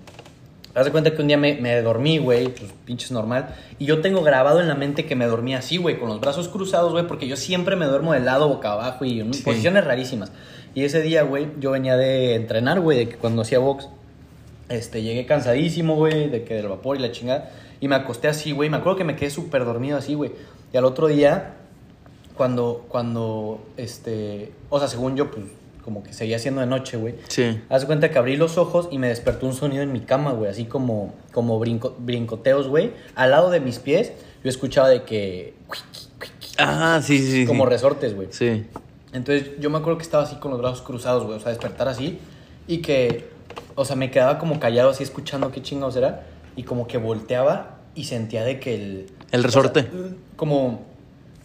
[0.73, 2.47] Haz de cuenta que un día me, me dormí, güey.
[2.49, 3.55] Pues pinches normal.
[3.77, 5.99] Y yo tengo grabado en la mente que me dormí así, güey.
[5.99, 7.07] Con los brazos cruzados, güey.
[7.07, 9.03] Porque yo siempre me duermo de lado, boca abajo.
[9.05, 9.43] Y en Sí.
[9.43, 10.31] posiciones rarísimas.
[10.73, 12.97] Y ese día, güey, yo venía de entrenar, güey.
[12.99, 13.89] De que cuando hacía box.
[14.69, 17.51] Este, llegué cansadísimo, güey, de que del vapor y la chingada.
[17.81, 18.69] Y me acosté así, güey.
[18.69, 20.31] Me acuerdo que me quedé súper dormido así, güey.
[20.71, 21.55] Y al otro día,
[22.37, 25.45] cuando, cuando, este, o sea, según yo, pues,
[25.83, 27.15] como que seguía siendo de noche, güey.
[27.27, 27.59] Sí.
[27.69, 30.49] Haz cuenta que abrí los ojos y me despertó un sonido en mi cama, güey.
[30.49, 32.91] Así como, como brinco- brincoteos, güey.
[33.15, 34.13] Al lado de mis pies,
[34.43, 35.53] yo escuchaba de que...
[37.01, 37.45] Sí, sí, sí.
[37.45, 37.69] Como sí.
[37.69, 38.27] resortes, güey.
[38.31, 38.65] Sí.
[39.13, 41.37] Entonces yo me acuerdo que estaba así con los brazos cruzados, güey.
[41.37, 42.19] O sea, despertar así.
[42.67, 43.29] Y que,
[43.75, 46.27] o sea, me quedaba como callado así escuchando qué chingados era.
[46.55, 49.07] Y como que volteaba y sentía de que el...
[49.31, 49.79] El resorte.
[49.79, 50.81] o sea, como,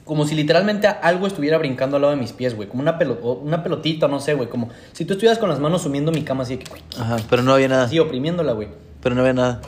[0.06, 2.68] como si literalmente algo estuviera brincando al lado de mis pies, güey.
[2.68, 4.48] Como una, pelo- una pelotita, no sé, güey.
[4.48, 6.70] Como si tú estuvieras con las manos sumiendo mi cama así de que...
[6.98, 7.84] Ajá, pero no había nada.
[7.84, 8.68] Así oprimiéndola, güey.
[9.02, 9.60] Pero no había nada.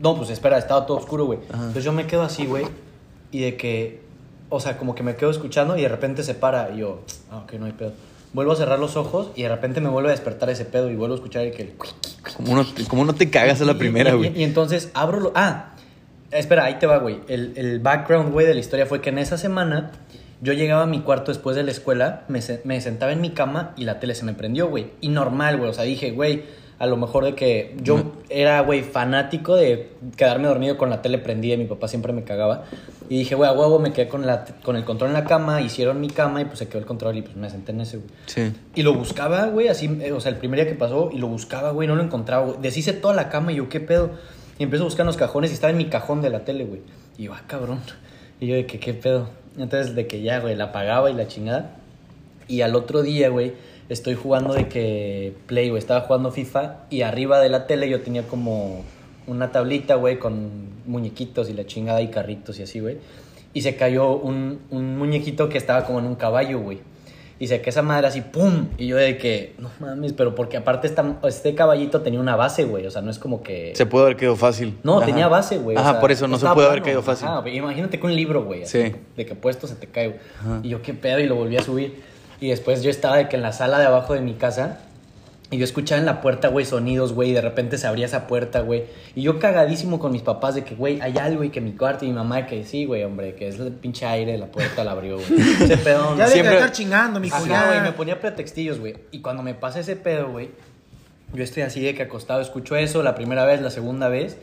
[0.00, 1.40] No, pues espera, estaba todo oscuro, güey.
[1.50, 1.58] Ajá.
[1.58, 2.64] Entonces yo me quedo así, güey.
[3.32, 4.00] Y de que,
[4.48, 6.72] o sea, como que me quedo escuchando y de repente se para.
[6.74, 7.92] Y yo, ah, ok, no hay pedo.
[8.32, 10.96] Vuelvo a cerrar los ojos y de repente me vuelve a despertar ese pedo y
[10.96, 11.74] vuelvo a escuchar el que...
[12.36, 14.32] Como no, como no te cagas a la Y- primera, y- güey.
[14.36, 15.32] Y, y entonces abro lo...
[15.34, 15.74] Ah,
[16.32, 17.20] espera, ahí te va, güey.
[17.28, 19.92] El, el background, güey, de la historia fue que en esa semana
[20.40, 23.30] yo llegaba a mi cuarto después de la escuela, me, se- me sentaba en mi
[23.30, 24.86] cama y la tele se me prendió, güey.
[25.00, 25.70] Y normal, güey.
[25.70, 26.42] O sea, dije, güey,
[26.78, 31.18] a lo mejor de que yo era, güey, fanático de quedarme dormido con la tele
[31.18, 32.64] prendida y mi papá siempre me cagaba.
[33.08, 35.60] Y dije, güey, a huevo me quedé con, la, con el control en la cama,
[35.60, 37.98] hicieron mi cama y pues se quedó el control y pues me senté en ese,
[37.98, 38.08] güey.
[38.26, 38.52] Sí.
[38.74, 41.28] Y lo buscaba, güey, así, eh, o sea, el primer día que pasó, y lo
[41.28, 42.56] buscaba, güey, no lo encontraba, güey.
[42.60, 44.10] Deshice toda la cama y yo, ¿qué pedo?
[44.62, 46.64] Y empiezo a buscar en los cajones y estaba en mi cajón de la tele,
[46.64, 46.82] güey.
[47.18, 47.80] Y ah, cabrón.
[48.38, 49.28] Y yo, de que, ¿qué pedo?
[49.58, 51.78] Entonces, de que ya, güey, la apagaba y la chingada.
[52.46, 53.54] Y al otro día, güey,
[53.88, 58.02] estoy jugando de que Play, güey, estaba jugando FIFA y arriba de la tele yo
[58.02, 58.84] tenía como
[59.26, 62.98] una tablita, güey, con muñequitos y la chingada y carritos y así, güey.
[63.54, 66.78] Y se cayó un, un muñequito que estaba como en un caballo, güey.
[67.38, 68.68] Y se que esa madre así, ¡pum!
[68.78, 72.64] Y yo de que, no mames, pero porque aparte esta, este caballito tenía una base,
[72.64, 72.86] güey.
[72.86, 73.72] O sea, no es como que...
[73.74, 74.78] Se puede haber quedado fácil.
[74.82, 75.06] No, Ajá.
[75.06, 75.76] tenía base, güey.
[75.76, 77.26] o Ajá, sea, por eso no se puede haber caído fácil.
[77.28, 78.64] Ajá, imagínate con un libro, güey.
[78.66, 78.94] Sí.
[79.16, 80.20] De que puesto se te cae, güey.
[80.62, 82.02] Y yo, qué pedo, y lo volví a subir.
[82.40, 84.80] Y después yo estaba de que en la sala de abajo de mi casa.
[85.52, 87.30] Y yo escuchaba en la puerta, güey, sonidos, güey.
[87.30, 88.84] Y de repente se abría esa puerta, güey.
[89.14, 92.06] Y yo cagadísimo con mis papás de que, güey, hay algo y que mi cuarto
[92.06, 94.92] y mi mamá que sí, güey, hombre, que es el pinche aire, la puerta la
[94.92, 95.26] abrió, güey.
[95.62, 96.16] Ese pedo.
[96.16, 97.20] Ya Siempre- de estar chingando.
[97.30, 97.66] Ajá, ya.
[97.68, 98.96] güey, me ponía pretextillos, güey.
[99.12, 100.48] Y cuando me pasa ese pedo, güey,
[101.34, 104.38] yo estoy así de que acostado, escucho eso la primera vez, la segunda vez.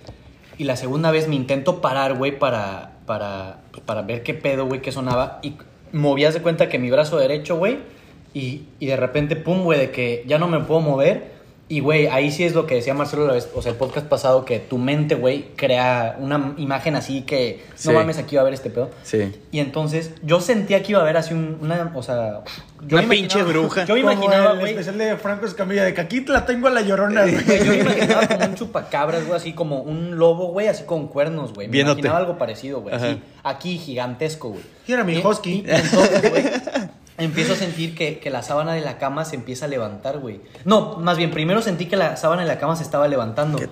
[0.59, 4.67] Y la segunda vez me intento parar, güey, para, para, pues, para ver qué pedo,
[4.67, 5.39] güey, qué sonaba.
[5.41, 5.55] Y
[5.91, 7.79] movías de cuenta que mi brazo derecho, güey,
[8.33, 11.39] y, y de repente, pum, güey, de que ya no me puedo mover.
[11.71, 14.07] Y, güey, ahí sí es lo que decía Marcelo la vez, o sea, el podcast
[14.07, 17.89] pasado, que tu mente, güey, crea una imagen así que, Sí.
[17.89, 18.89] no mames, aquí va a haber este pedo.
[19.03, 19.31] Sí.
[19.51, 22.41] Y entonces, yo sentía que iba a haber así un- una, o sea...
[22.87, 23.85] Yo Una me pinche bruja.
[23.85, 24.71] Yo me imaginaba, el güey...
[24.71, 27.35] especial de Franco Escamilla, de que aquí la tengo a la llorona, güey.
[27.63, 31.53] Yo me imaginaba como un chupacabras, güey, así como un lobo, güey, así con cuernos,
[31.53, 31.67] güey.
[31.67, 31.99] Me Viéndote.
[31.99, 32.95] imaginaba algo parecido, güey.
[33.43, 34.63] Aquí, gigantesco, güey.
[34.87, 35.63] Y era mi Y- husky.
[35.67, 36.43] y entonces, güey,
[37.19, 40.41] empiezo a sentir que, que la sábana de la cama se empieza a levantar, güey.
[40.65, 43.57] No, más bien, primero sentí que la sábana de la cama se estaba levantando.
[43.57, 43.69] Qué.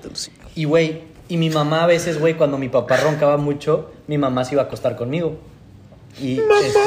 [0.55, 4.45] Y, güey, y mi mamá a veces, güey, cuando mi papá roncaba mucho, mi mamá
[4.45, 5.37] se iba a acostar conmigo.
[6.21, 6.79] Y, este,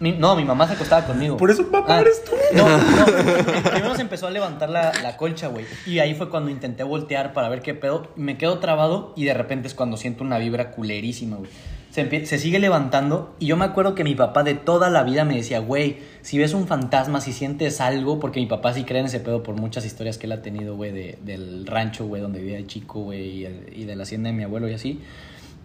[0.00, 1.36] mi- no, mi mamá se acostaba conmigo.
[1.36, 2.32] Por eso papá Ah, eres tú.
[2.52, 3.06] No, no.
[3.70, 5.66] Primero se empezó a levantar la, la colcha, güey.
[5.86, 8.08] Y ahí fue cuando intenté voltear para ver qué pedo.
[8.16, 11.50] Me quedo trabado y de repente es cuando siento una vibra culerísima, güey.
[11.96, 15.34] Se, sigue levantando y yo me acuerdo que mi papá de toda la vida me
[15.34, 19.06] decía, güey, si ves un fantasma, si sientes algo, porque mi papá sí cree en
[19.06, 22.40] ese pedo por muchas historias que él ha tenido, güey, de- del rancho, güey, donde
[22.40, 25.00] vivía de chico, güey, y, el- y de la hacienda de mi abuelo y así.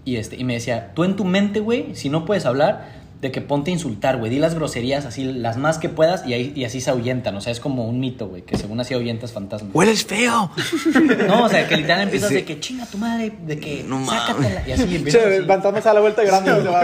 [0.05, 3.31] Y, este, y me decía, tú en tu mente, güey, si no puedes hablar, de
[3.31, 4.31] que ponte a insultar, güey.
[4.31, 7.35] Di las groserías así, las más que puedas, y, ahí, y así se ahuyentan.
[7.35, 9.73] O sea, es como un mito, güey, que según así ahuyentas fantasmas.
[9.73, 10.51] ¡Hueles feo!
[11.27, 12.35] No, o sea, que literal empiezas Sí.
[12.35, 14.67] de que chinga tu madre, de que No sácatela.
[14.67, 15.35] Y así empiezas Che, así.
[15.37, 16.23] el fantasma se da la vuelta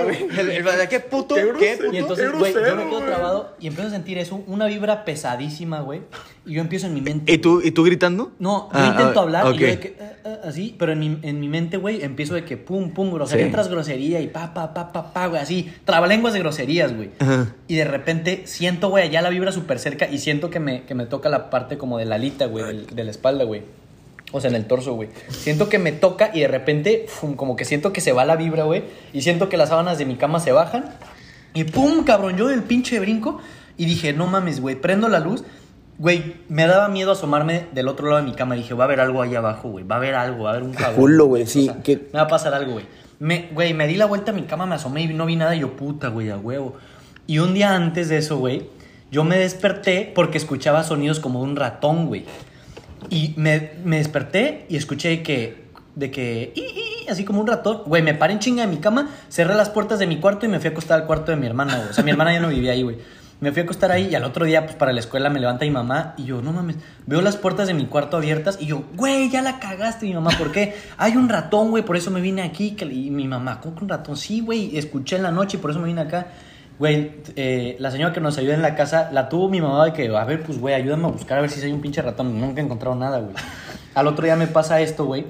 [0.03, 0.17] güey.
[0.39, 1.35] El- el- ¿Qué puto?
[1.35, 1.93] Qué ¿Qué, puto?
[1.93, 5.81] Y entonces, güey, yo me quedo trabado y empiezo a sentir eso, una vibra pesadísima,
[5.81, 6.01] güey.
[6.45, 7.31] Y yo empiezo en mi mente.
[7.33, 8.31] ¿Y tú, ¿Y tú gritando?
[8.39, 10.99] No, yo Ah, intento ah, hablar y yo de que, eh, eh, así, pero en
[10.99, 13.51] mi, en mi mente, güey, empiezo de que pum, pum, grosería Sí.
[13.51, 15.69] tras grosería y pa, pa, pa, pa, pa, güey, así,
[16.33, 17.09] de groserías, güey.
[17.19, 17.53] Ajá.
[17.67, 20.95] Y de repente siento, güey, allá la vibra súper cerca y siento que me, que
[20.95, 23.61] me toca la parte como de la alita, güey, del- de la espalda, güey.
[24.33, 25.09] O sea, en el torso, güey.
[25.29, 28.35] Siento que me toca y de repente, fum, como que siento que se va la
[28.35, 28.83] vibra, güey.
[29.13, 30.85] Y siento que las sábanas de mi cama se bajan.
[31.53, 33.39] Y pum, cabrón, yo del pinche brinco.
[33.77, 35.43] Y dije, no mames, güey, prendo la luz.
[35.97, 38.55] Güey, me daba miedo asomarme del otro lado de mi cama.
[38.55, 39.83] Dije, va a haber algo ahí abajo, güey.
[39.85, 40.95] Va a haber algo, va a haber un cabrón.
[40.95, 42.85] Culo, güey, O sí, sea, que- Me va a pasar algo, güey.
[43.19, 45.55] Me, güey, me di la vuelta a mi cama, me asomé y no vi nada.
[45.55, 46.77] Y yo, puta, güey, a huevo.
[47.25, 48.67] Y un día antes de eso, güey,
[49.11, 52.25] yo me desperté porque escuchaba sonidos como un ratón, güey.
[53.09, 56.53] Y me, me desperté y escuché que, de que,
[57.09, 57.83] así como un ratón.
[57.85, 60.49] Güey, me paré en chinga de mi cama, cerré las puertas de mi cuarto y
[60.49, 61.87] me fui a acostar al cuarto de mi hermana.
[61.89, 62.97] O sea, mi hermana ya no vivía ahí, güey.
[63.39, 65.63] Me fui a acostar ahí y al otro día, pues para la escuela me levanta
[65.63, 68.83] mi mamá y yo, no mames, veo las puertas de mi cuarto abiertas y yo,
[68.95, 70.75] güey, ya la cagaste, mi mamá, ¿por qué?
[70.97, 72.75] Hay un ratón, güey, por eso me vine aquí.
[72.79, 74.17] Y mi mamá, ¿cómo que un ratón?
[74.17, 76.27] Sí, güey, escuché en la noche y por eso me vine acá.
[76.79, 79.93] Güey, eh, la señora que nos ayuda en la casa, la tuvo mi mamá de
[79.93, 82.39] que, a ver, pues, güey, ayúdame a buscar a ver si hay un pinche ratón.
[82.39, 83.35] Nunca he encontrado nada, güey.
[83.93, 85.25] Al otro día me pasa esto, güey.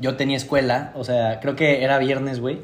[0.00, 2.60] Yo tenía escuela, o sea, creo que era viernes, güey.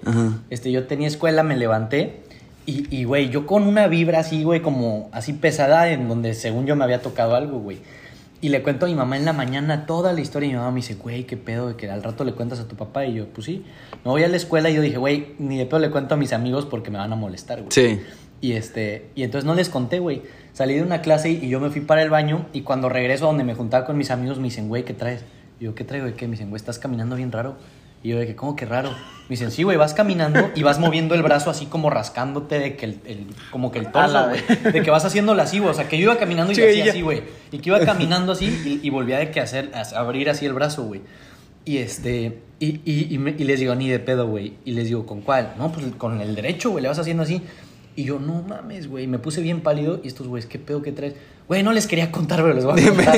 [0.50, 2.25] Este, yo tenía escuela, me levanté
[2.66, 6.66] y, y, güey, yo con una vibra así, güey, como así pesada, en donde según
[6.66, 7.78] yo me había tocado algo, güey.
[8.40, 10.70] Y le cuento a mi mamá en la mañana toda la historia y mi mamá
[10.70, 13.06] me dice, güey, qué pedo, de que al rato le cuentas a tu papá.
[13.06, 13.64] Y yo, pues sí.
[14.04, 16.16] Me voy a la escuela y yo dije, güey, ni de pedo le cuento a
[16.18, 17.70] mis amigos porque me van a molestar, güey.
[17.70, 18.00] Sí.
[18.40, 20.22] Y este, y entonces no les conté, güey.
[20.52, 23.28] Salí de una clase y yo me fui para el baño y cuando regreso a
[23.28, 25.24] donde me juntaba con mis amigos me dicen, güey, ¿qué traes?
[25.58, 26.26] Y yo, ¿qué traigo qué?
[26.26, 27.56] Me dicen, güey, estás caminando bien raro.
[28.06, 28.90] Y yo de que, ¿cómo que raro?
[28.90, 32.76] Me dicen, sí, güey, vas caminando y vas moviendo el brazo así como rascándote de
[32.76, 34.72] que el, el- como que el torso, güey.
[34.72, 35.72] De que vas haciéndolo así, güey.
[35.72, 37.22] O sea, que yo iba caminando y Sí, hacía así, güey.
[37.50, 40.52] Y que iba caminando así y, y volvía de que hacer, a- abrir así el
[40.52, 41.00] brazo, güey.
[41.64, 44.52] Y este, y, y, y, me- y les digo, ni de pedo, güey.
[44.64, 45.54] Y les digo, ¿con cuál?
[45.58, 47.42] No, pues con el derecho, güey, le vas haciendo así.
[47.96, 49.08] Y yo, no mames, güey.
[49.08, 50.00] Me puse bien pálido.
[50.04, 51.14] Y estos güeyes, ¿qué pedo que traes?
[51.48, 53.16] Güey, no les quería contar, pero les voy a contar,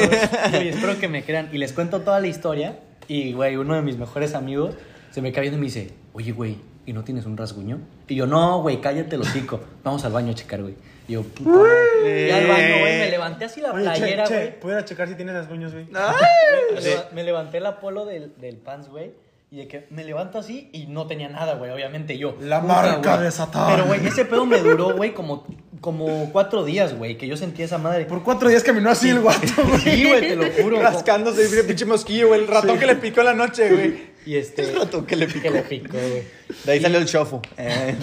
[0.51, 0.65] güey.
[0.65, 1.51] Y espero que me crean.
[1.53, 2.79] Y les cuento toda la historia.
[3.09, 4.75] Y, güey, uno de mis mejores amigos
[5.11, 7.81] se me cae viendo y me dice, oye, güey, ¿y no tienes un rasguño?
[8.07, 9.61] Y yo, no, güey, cállate el hocico.
[9.83, 10.75] Vamos al baño a checar, güey.
[11.09, 12.29] Y yo, puta madre.
[12.29, 14.61] Y al baño, güey, me levanté así la Oye, playera, che, güey.
[14.61, 15.87] ¿pudiera checar si tienes rasguños, güey?
[15.87, 19.13] Me, leva- me levanté la polo del, del pants, güey.
[19.51, 21.71] Y de que me levanto así y no tenía nada, güey.
[21.71, 22.37] Obviamente yo.
[22.43, 23.25] La puta, marca güey.
[23.25, 23.71] de Satán.
[23.75, 25.47] Pero, güey, ese pedo me duró, güey, como,
[25.81, 27.17] como cuatro días, güey.
[27.17, 28.05] Que yo sentía esa madre.
[28.05, 29.81] Por cuatro días caminó así el guato, güey.
[29.81, 30.81] Sí, güey, te lo juro.
[30.81, 32.41] Rascándose el pinche mosquillo, güey.
[32.41, 34.09] El ratón que le picó la noche, güey.
[34.27, 34.63] Y este.
[34.63, 35.41] El ratón que le picó.
[35.43, 36.38] Que le picó, güey.
[36.65, 37.43] De ahí salió el chofo.
[37.57, 37.95] Eh,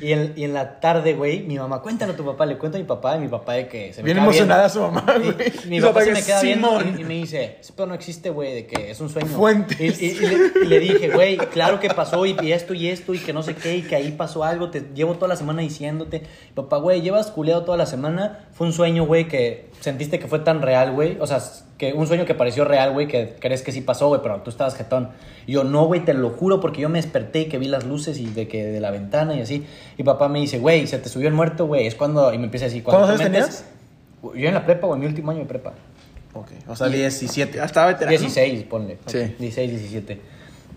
[0.00, 2.76] Y en, y en la tarde, güey, mi mamá, cuéntale a tu papá, le cuento
[2.76, 4.86] a mi papá, y mi papá de que se me Bien queda emocionada viendo.
[4.88, 5.52] su mamá, güey.
[5.64, 6.94] y mi papá se me queda viendo Simón.
[6.98, 9.28] y, y me dice, ese pedo no existe, güey, de que es un sueño.
[9.28, 10.02] Fuentes.
[10.02, 12.88] Y, y- y le, y le dije, güey, claro que pasó y, y esto y
[12.88, 15.36] esto y que no sé qué y que ahí pasó algo, te llevo toda la
[15.36, 16.22] semana diciéndote.
[16.54, 20.40] Papá, güey, llevas culeado toda la semana, fue un sueño, güey, que sentiste que fue
[20.40, 21.16] tan real, güey.
[21.20, 21.40] O sea,
[21.78, 24.50] que un sueño que pareció real, güey, que crees que sí pasó, güey, pero tú
[24.50, 25.10] estabas jetón.
[25.46, 27.84] Y yo, no, güey, te lo juro, porque yo me desperté y que vi las
[27.84, 29.64] luces y de que de la ventana y así.
[29.96, 31.86] Y papá me dice, güey, se te subió el muerto, güey.
[31.86, 33.64] Es cuando, y me empieza a decir, ¿Cuántos años metes-
[34.22, 35.72] Yo en la prepa, güey, mi último año de prepa.
[36.32, 37.56] Ok, o sea, 17.
[37.58, 38.10] Ya estaba veterano.
[38.18, 38.98] 16, ponle.
[39.06, 39.18] Sí.
[39.38, 40.20] 16, 17.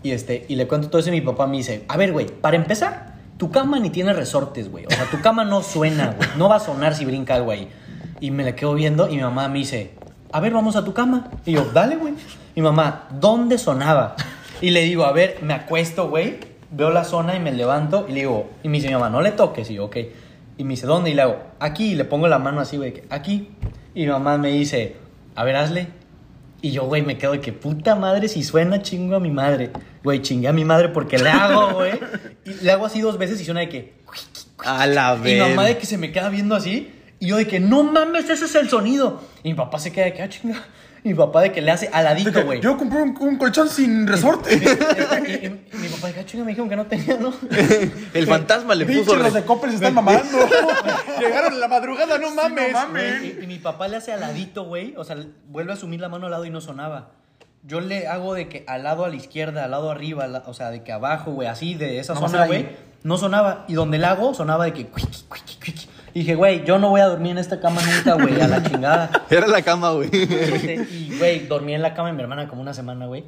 [0.04, 2.28] Y, este, y le cuento todo eso y mi papá me dice, a ver, güey,
[2.28, 4.86] para empezar, tu cama ni tiene resortes, güey.
[4.86, 6.30] O sea, tu cama no suena, güey.
[6.38, 7.68] No va a sonar si brinca algo ahí.
[8.20, 9.92] Y me la quedo viendo y mi mamá me dice,
[10.32, 11.32] a ver, vamos a tu cama.
[11.46, 12.14] Y yo, dale, güey.
[12.56, 14.16] Mi mamá, ¿dónde sonaba?
[14.62, 16.38] Y le digo, a ver, me acuesto, güey.
[16.70, 19.22] Veo la zona y me levanto y le digo, y me dice mi mamá, no
[19.22, 19.70] le toques.
[19.70, 19.98] Y yo, ok.
[20.58, 21.10] Y me dice, ¿dónde?
[21.12, 21.92] Y le hago, aquí.
[21.92, 23.50] Y le pongo la mano así, güey, aquí.
[23.94, 24.96] Y mi mamá me dice,
[25.36, 25.88] a ver, hazle.
[26.62, 29.72] Y yo, güey, me quedo de que puta madre, si suena chingo a mi madre.
[30.04, 31.94] Güey, chingué a mi madre porque le hago, güey.
[32.46, 33.94] Y le hago así dos veces y suena de que.
[34.66, 35.50] A la Y mi vez.
[35.50, 36.92] mamá de que se me queda viendo así.
[37.20, 39.22] Y yo de que, no mames, ese es el sonido.
[39.44, 40.64] Y mi papá se queda de que, ah, chinga.
[41.04, 42.60] Mi papá de que le hace aladito, güey.
[42.60, 44.56] Yo compré un, un colchón sin resorte.
[44.56, 47.34] Y, y- y mi papá de que, ah, chinga, me dijeron que no tenía, ¿no?
[48.14, 49.16] El fantasma le puso.
[49.16, 50.38] Los de Coppel se están mamando.
[51.20, 52.72] Llegaron en la madrugada, no mames.
[52.74, 53.24] no mames.
[53.24, 54.94] Y, y mi papá le hace aladito, güey.
[54.98, 55.16] O sea,
[55.48, 57.12] vuelve a asumir la mano al lado y no sonaba.
[57.64, 60.54] Yo le hago de que al lado a la izquierda, al lado arriba, la- o
[60.54, 62.70] sea, de que abajo, güey, así de esa zona, güey.
[63.04, 63.66] No sonaba.
[63.68, 64.88] Y donde la hago, sonaba de que.
[64.88, 65.87] cuiqui, cuiqui, cuiqui.
[66.18, 68.64] Y dije, güey, yo no voy a dormir en esta cama nunca, güey, a la
[68.68, 69.24] chingada.
[69.30, 70.10] Era la cama, güey.
[70.12, 73.24] Y, güey, dormí en la cama de mi hermana como una semana, güey.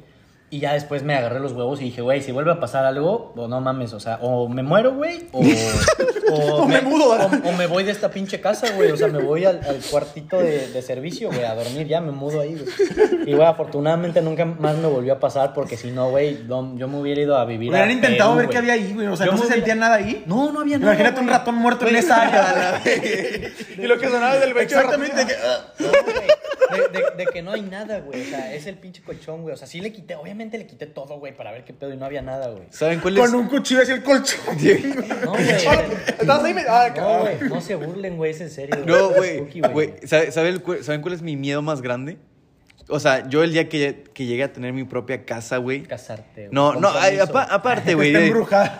[0.52, 3.32] Y ya después me agarré los huevos y dije, güey, si vuelve a pasar algo,
[3.36, 5.40] o no mames, o sea, o me muero, güey, o,
[6.32, 8.90] o, O me mudo, o, o me voy de esta pinche casa, güey.
[8.90, 12.10] O sea, me voy al, al cuartito de, de servicio, güey, a dormir, ya me
[12.10, 13.30] mudo ahí, güey.
[13.30, 16.88] Y, güey, afortunadamente nunca más me volvió a pasar porque si no, güey, no- yo
[16.88, 18.52] me hubiera ido a vivir Hubieran a intentado Perú, ver güey.
[18.52, 19.06] qué había ahí, güey.
[19.06, 20.24] O sea, Yo no me se sentía nada ahí.
[20.26, 20.92] No, no había nada.
[20.94, 21.38] Imagínate un güey.
[21.38, 22.82] ratón muerto en Güey, esa área.
[23.78, 24.74] Y lo que sonaba del becho.
[24.76, 25.26] Exactamente.
[25.26, 25.72] que, ah.
[25.78, 25.88] No.
[26.70, 28.20] De, de- de que no hay nada, güey.
[28.22, 29.54] O sea, es el pinche colchón, güey.
[29.54, 31.96] O sea, sí le quité, obviamente le quité todo, güey, para ver qué pedo y
[31.96, 32.64] no había nada, güey.
[32.70, 33.24] ¿Saben cuál es?
[33.30, 34.40] Con un cuchillo hacia el colchón.
[35.24, 35.48] No, güey.
[36.20, 36.54] ¿Estás ahí?
[36.68, 37.36] Ah, No, güey.
[37.48, 38.30] No se burlen, güey.
[38.32, 38.76] Es en serio.
[38.86, 39.40] No, güey.
[39.72, 39.94] Güey.
[40.06, 42.16] ¿sabe- sabe el cu- ¿Saben cuál es mi miedo más grande?
[42.88, 45.82] O sea, yo el día que, que llegue a tener mi propia casa, güey.
[45.84, 46.48] Casarte, güey.
[46.50, 48.12] No, no, ay, apa- aparte, güey.
[48.12, 48.30] De-.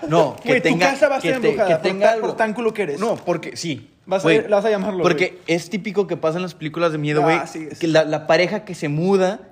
[0.09, 0.91] No, que Güey, tu tenga.
[0.91, 2.27] casa va a que ser embrujada que tenga algo.
[2.29, 2.99] por tan culo que eres.
[3.01, 3.91] No, porque sí.
[4.07, 5.39] Vas a- vas llamarlo, Porque güey.
[5.47, 7.39] es típico que pasa en las películas de miedo, Ah, güey.
[7.47, 9.50] sí, que la, la pareja que se muda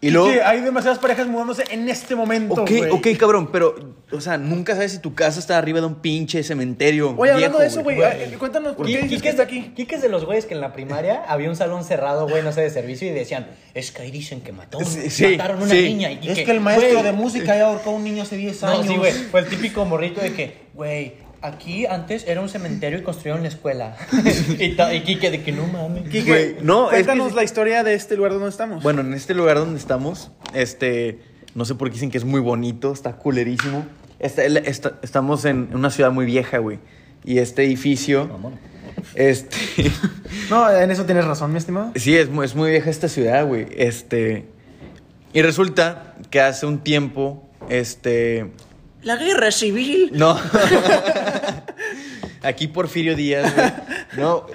[0.00, 0.28] y luego.
[0.30, 2.90] que hay demasiadas parejas mudándose en este momento, Ok, güey.
[2.90, 3.74] ok, cabrón, pero,
[4.12, 7.14] o sea, nunca sabes si tu casa está arriba de un pinche cementerio.
[7.18, 9.72] Oye, hablando de eso, güey, eh, cuéntanos por qué Quique que está aquí.
[9.76, 12.52] Quique es de los güeyes que en la primaria había un salón cerrado, güey, no
[12.52, 15.70] sé, de servicio y decían, es que ahí dicen que mató, Sí, sí, mataron una
[15.70, 15.82] sí.
[15.82, 16.10] niña.
[16.12, 18.86] Y Es que el maestro de música ya ahorcó a un niño hace 10 años.
[18.86, 19.12] No, sí, güey.
[19.12, 23.48] Fue el típico morrito de que, güey, aquí antes era un cementerio y construyeron la
[23.48, 23.96] escuela.
[24.58, 26.04] y, ta- y Quique de que no mames.
[26.04, 28.82] Quique, Güey, no, es que cuéntanos la historia de este lugar donde estamos.
[28.82, 31.18] Bueno, en este lugar donde estamos, este,
[31.54, 33.84] no sé por qué dicen que es muy bonito, está culerísimo.
[34.18, 36.78] Está- el- está- estamos en una ciudad muy vieja, güey.
[37.24, 38.58] Y este edificio, Mamón.
[39.14, 39.56] este,
[40.50, 41.92] No, en eso tienes razón, mi estimado.
[41.94, 43.66] sí, es muy, es muy vieja esta ciudad, güey.
[43.76, 44.46] Este,
[45.32, 48.50] y resulta que hace un tiempo, este,
[49.02, 50.10] La guerra civil.
[50.14, 50.38] no,
[52.42, 53.70] aquí Porfirio Díaz, güey,
[54.18, 54.46] no,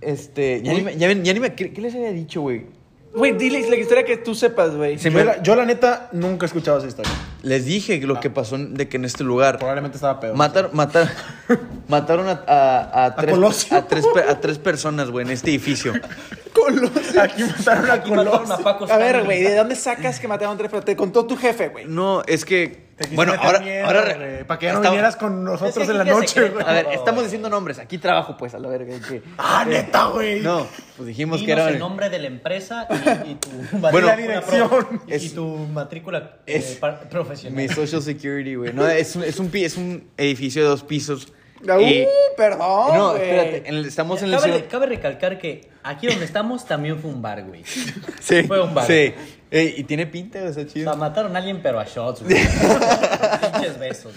[0.00, 2.66] este, ya ni, me, ya, me- ya ni me, ¿qué, qué les había dicho, güey?
[3.14, 4.98] Güey, diles la historia que tú sepas, güey.
[4.98, 7.12] Se Yo, me- la, yo, la neta, nunca he escuchado esa historia.
[7.42, 10.36] Les dije lo que pasó de que en este lugar Probablemente estaba peor.
[10.36, 11.08] Matar, matar,
[11.88, 15.92] mataron a, a, a tres, a, tres, a tres personas, güey, en este edificio.
[16.52, 17.22] Colosio.
[17.22, 18.54] Aquí mataron a Aquí mataron Colosio.
[18.54, 20.70] a Paco A ver, güey, ¿de dónde sacas que mataron tres?
[20.84, 21.84] Te contó tu jefe, güey.
[21.86, 22.90] No, es que.
[23.00, 23.60] Te Bueno, ahora.
[23.60, 24.04] miedo, ahora
[24.46, 26.62] para que ya no estamos- vinieras con nosotros Es que en la noche, güey.
[26.66, 27.78] A ver, estamos diciendo nombres.
[27.78, 28.94] Aquí trabajo, pues, a la verga.
[29.08, 30.40] que- Ah, neta, güey.
[30.40, 30.66] No,
[30.98, 31.70] pues dijimos que era.
[31.70, 32.86] el nombre de la empresa
[33.24, 33.48] y, y tu
[33.78, 35.00] Bueno, la dirección.
[35.06, 37.62] y, y tu matrícula eh, Es- par- profesional.
[37.62, 38.72] Mi social security, güey.
[38.72, 41.28] No, es un, es, un, es un edificio de dos pisos.
[41.62, 42.06] Uh, y-
[42.38, 43.68] perdón, no, espérate.
[43.68, 44.38] en el- estamos en el.
[44.38, 47.62] cabe, ciudad- cabe recalcar que aquí donde estamos también fue un bar, güey.
[48.20, 48.86] Sí, fue un bar.
[48.86, 49.12] Sí.
[49.50, 50.90] Ey, y tiene pinta, o sea, O chido.
[50.90, 52.36] sea, mataron a alguien, pero a shots, güey.
[53.52, 54.14] Pinches besos.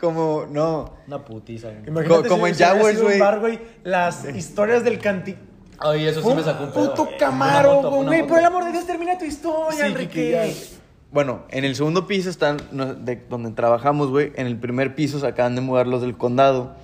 [0.00, 0.92] Como, no.
[1.06, 1.82] Una putiza, güey.
[1.86, 3.18] Imagínate Co- como si- en Jaguars, un güey.
[3.20, 3.58] bar, güey.
[3.84, 5.34] Las historias del canti...
[5.78, 6.90] Ay, eso sí me sacó un pedo.
[6.90, 7.18] Puto güey.
[7.18, 8.26] Camaro, güey.
[8.26, 10.08] Por el amor de Dios, termina tu historia, Sí, Enrique.
[10.08, 10.75] Kike, ya.
[11.12, 14.32] Bueno, en el segundo piso están no, de donde trabajamos, güey.
[14.36, 16.74] En el primer piso se acaban de mudar los del condado.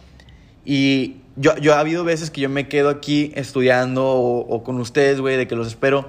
[0.64, 4.78] Y yo, yo ha habido veces que yo me quedo aquí estudiando o, o con
[4.80, 6.08] ustedes, güey, de que los espero.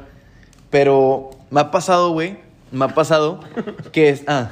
[0.69, 2.38] Pero me ha pasado, güey.
[2.71, 3.39] Me ha pasado
[3.91, 4.23] que es.
[4.27, 4.51] Ah.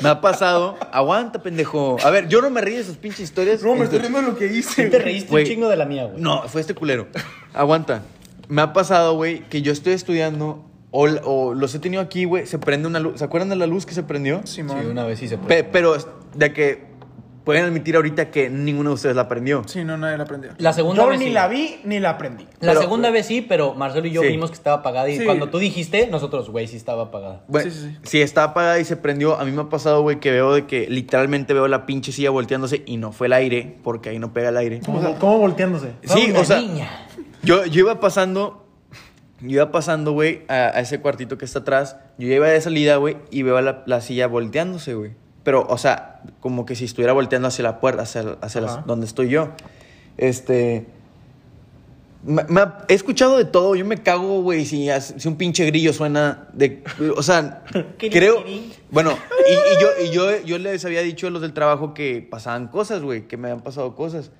[0.00, 0.76] Me ha pasado.
[0.92, 1.96] Aguanta, pendejo.
[2.02, 3.62] A ver, yo no me río de sus pinches historias.
[3.62, 4.88] No, me estoy Entonces- riendo de lo que hice.
[4.88, 6.20] Te reíste un chingo de la mía, güey.
[6.22, 7.08] No, fue este culero.
[7.52, 8.02] Aguanta.
[8.48, 10.64] Me ha pasado, güey, que yo estoy estudiando
[10.96, 13.18] o, o los he tenido aquí, güey, se prende una luz.
[13.18, 14.46] ¿Se acuerdan de la luz que se prendió?
[14.46, 14.78] Simón.
[14.80, 15.64] Sí, una vez sí se Pe- puede.
[15.64, 15.96] pero
[16.36, 16.94] de que
[17.42, 19.62] pueden admitir ahorita que ninguno de ustedes la prendió.
[19.66, 20.52] Sí, no, nadie la aprendió.
[20.56, 21.30] La segunda Yo vez ni sí.
[21.32, 22.44] la vi ni la aprendí.
[22.60, 24.28] La Pero- segunda vez sí, pero Marcelo y yo Sí.
[24.28, 25.24] vimos que estaba apagada y Sí.
[25.26, 27.42] cuando tú dijiste, nosotros, güey, sí estaba apagada.
[27.48, 27.98] Bueno, Sí, sí, sí.
[28.04, 30.64] Si está apagada y se prendió, a mí me ha pasado, güey, que veo de
[30.66, 34.32] que literalmente veo la pinche silla volteándose y no fue el aire, porque ahí no
[34.32, 34.80] pega el aire.
[34.86, 35.90] ¿Cómo, cómo volteándose?
[36.04, 36.88] Sí, o sea, niña.
[37.42, 38.63] yo, yo iba pasando,
[39.40, 41.96] yo iba pasando, güey, a, a ese cuartito que está atrás.
[42.18, 45.12] Yo ya iba de salida, güey, y veo la, la silla volteándose, güey.
[45.42, 49.06] Pero, o sea, como que si estuviera volteando hacia la puerta, hacia, hacia las- donde
[49.06, 49.50] estoy yo.
[50.16, 50.86] Este.
[52.24, 52.42] me-
[52.88, 53.74] he escuchado de todo.
[53.74, 56.82] Yo me cago, güey, si, si un pinche grillo suena de.
[57.16, 57.62] O sea,
[57.98, 58.42] creo.
[58.90, 62.26] Bueno, y, y yo, y yo, yo les había dicho a los del trabajo que
[62.28, 64.30] pasaban cosas, güey, que me han pasado cosas.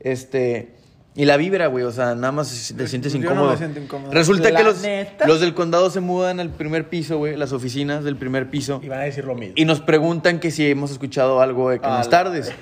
[0.00, 0.74] Este.
[1.18, 3.50] Y la vibra, güey, o sea, nada más te sientes Yo no incómodo.
[3.50, 4.12] me siento incómodo.
[4.12, 5.26] Resulta ¿La que los, neta?
[5.26, 8.80] los del condado se mudan al primer piso, güey, las oficinas del primer piso.
[8.84, 9.54] Y van a decir lo mismo.
[9.56, 12.52] Y nos preguntan que si hemos escuchado algo de que en A las la tardes.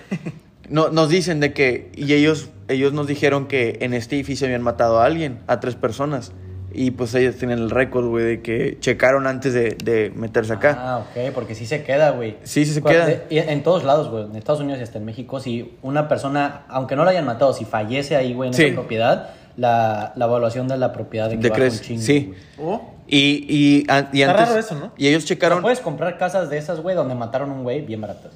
[0.71, 4.63] No, nos dicen de que, y ellos, ellos nos dijeron que en este edificio habían
[4.63, 6.33] matado a alguien, a tres personas.
[6.79, 10.77] Y pues ellos tienen el récord, güey, de que checaron antes de, de meterse acá.
[10.79, 12.37] Ah, ok, porque sí se queda, güey.
[12.43, 13.09] Sí, sí se queda.
[13.31, 14.25] en todos lados, güey.
[14.25, 17.55] En Estados Unidos y hasta en México, si una persona, aunque no la hayan matado,
[17.55, 18.65] si fallece ahí, güey, en Sí.
[18.65, 21.79] esa propiedad, la, la evaluación de la propiedad de que ¿Te baja crees?
[21.81, 22.35] un chingo, Sí.
[22.63, 24.49] Oh, Y, y, a- y Está antes.
[24.49, 24.93] raro eso, ¿no?
[24.99, 25.63] Y ellos O sea, checaron.
[25.63, 28.33] puedes comprar casas de esas, güey, donde mataron a un güey bien baratas.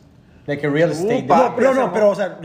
[0.47, 1.25] De que real estate.
[1.25, 1.55] Upa.
[1.61, 1.93] No, no, no.
[1.93, 2.39] pero o sea,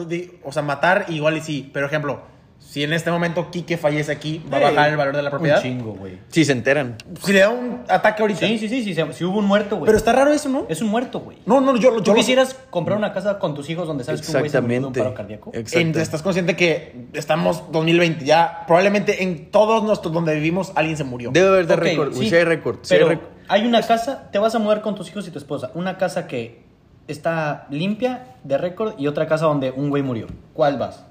[0.44, 1.70] o sea, matar igual y sí.
[1.74, 2.20] Pero ejemplo,
[2.68, 5.32] si en este momento Kike fallece aquí, ¿va a bajar el valor de la un
[5.32, 5.62] propiedad?
[5.62, 6.18] chingo, güey.
[6.30, 6.98] Sí, se enteran.
[7.24, 8.40] Si le da un ataque ahorita.
[8.42, 9.86] Sí, sí, sí, sí, se- si hubo un muerto, güey.
[9.86, 10.66] Pero está raro eso, ¿no?
[10.68, 11.38] Es un muerto, güey.
[11.46, 14.22] No, no, yo, yo ¿Tú lo- quisieras comprar una casa con tus hijos donde sabes
[14.22, 15.00] que un güey se murió de un Exactamente.
[15.02, 15.52] paro cardíaco?
[15.54, 15.80] Exacto.
[15.80, 21.04] En- estás consciente que estamos 2020, ya probablemente en todos nuestros donde vivimos alguien se
[21.06, 21.32] murió.
[21.32, 22.10] Debe haber de Ok, récord.
[22.14, 22.80] güey, sí, sí hay récord.
[22.82, 23.28] sí hay Pero récord.
[23.48, 25.72] hay una casa, te vas a mudar con tus hijos y tu esposa.
[25.76, 26.66] Una casa que
[27.08, 30.28] está limpia de récord y otra casa donde un güey murió.
[30.54, 31.06] ¿Cuál vas?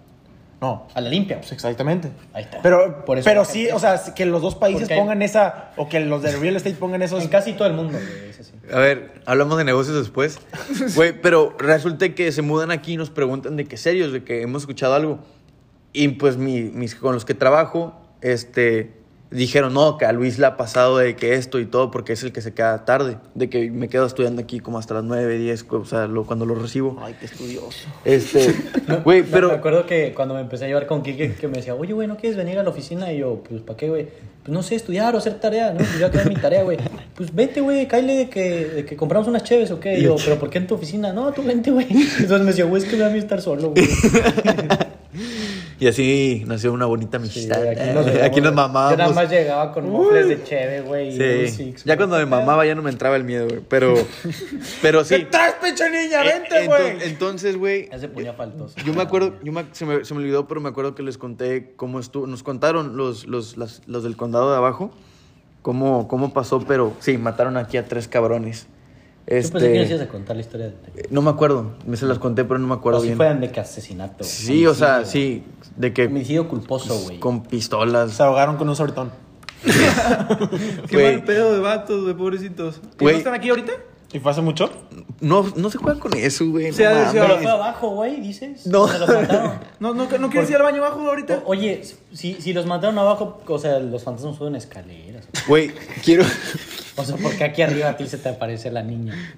[0.64, 1.38] No, A la limpia.
[1.40, 2.10] pues exactamente.
[2.32, 2.60] Ahí está.
[2.62, 5.88] Pero, Por eso pero sí, o sea, que los dos países Porque- pongan esa, o
[5.88, 7.22] que los de real estate pongan esos.
[7.22, 8.30] En casi todo el mundo, güey.
[8.30, 8.52] Es así.
[8.72, 10.38] A ver, hablamos de negocios después.
[10.94, 14.40] Güey, pero resulta que se mudan aquí y nos preguntan de qué serios, de que
[14.42, 15.18] hemos escuchado algo.
[15.92, 18.92] Y pues mi- mis, con los que trabajo, este,
[19.30, 22.22] dijeron, no, que a Luis le ha pasado de que esto y todo, porque es
[22.22, 23.16] el que se queda tarde.
[23.34, 26.46] De que me quedo estudiando aquí como hasta las 9, 10, o sea, lo- cuando
[26.46, 26.96] lo recibo.
[27.02, 27.88] Ay, qué estudioso.
[28.04, 28.54] Este,
[29.04, 29.48] güey, pero...
[29.48, 32.06] Me acuerdo que cuando me empecé a llevar con Kike, que me decía, oye, güey,
[32.06, 33.12] ¿no quieres venir a la oficina?
[33.12, 34.08] Y yo, pues, ¿para qué, güey?
[34.44, 35.78] Pues no sé, estudiar o hacer tarea, ¿no?
[35.78, 36.76] Pues ya quedé mi tarea, güey.
[37.14, 39.98] Pues vete, güey, cállate de que, de que compramos unas cheves o qué.
[39.98, 41.12] Y yo, ¿pero por qué en tu oficina?
[41.14, 41.86] No, tú vente, güey.
[41.90, 43.88] Entonces me decía, güey, es que me da a mí estar solo, güey.
[45.80, 47.56] Y así nació una bonita Sí, amistad.
[47.58, 48.90] güey, aquí, nos, llegamos- mamábamos.
[48.92, 51.48] Yo nada más llegaba con mofles de cheve, güey.
[51.50, 53.60] Sí, ya cuando me mamaba ya no me entraba el miedo, güey.
[53.68, 53.94] Pero,
[54.82, 55.26] pero ¿Qué sí.
[55.30, 56.24] traes, pinche niña?
[56.24, 56.82] Eh, Vente, güey.
[56.98, 58.74] ento- Entonces, güey, Ya se ponía faltoso.
[58.84, 61.18] yo me acuerdo, yo me- se, me, se me olvidó, pero me acuerdo que les
[61.18, 64.92] conté cómo estuvo, nos contaron los, los, las- los del condado de abajo,
[65.62, 68.66] cómo, cómo pasó, pero sí, mataron aquí a tres cabrones.
[69.26, 70.74] Yo pensé que nos ibas Este, a contar la historia de...
[71.10, 73.16] no me acuerdo, me se las conté, pero no me acuerdo O si bien.
[73.16, 74.22] fueran de que asesinato.
[74.24, 75.12] Sí, o sea, homicidio.
[75.12, 77.18] sí, de que Homicidio culposo, güey.
[77.20, 78.12] con pistolas.
[78.12, 79.10] Se ahogaron con un sortón.
[80.88, 81.12] qué Güey.
[81.16, 82.80] mal pedo de vatos, de pobrecitos.
[83.00, 83.72] ¿Y no están aquí ahorita?
[84.14, 84.70] ¿Y fue hace mucho?
[85.20, 86.68] No, no se juega con eso, güey.
[86.68, 88.64] no Se ha de- se fue abajo, güey, dices.
[88.66, 88.86] No.
[88.86, 89.58] Se los mataron.
[89.80, 91.42] ¿No, no, no quieres ir al baño abajo ahorita?
[91.44, 95.26] O- oye, si, si los mataron abajo, o sea, los fantasmas suben escaleras.
[95.48, 95.72] Güey,
[96.04, 96.24] quiero...
[96.96, 99.34] O sea, ¿por qué aquí arriba a ti se te aparece la niña?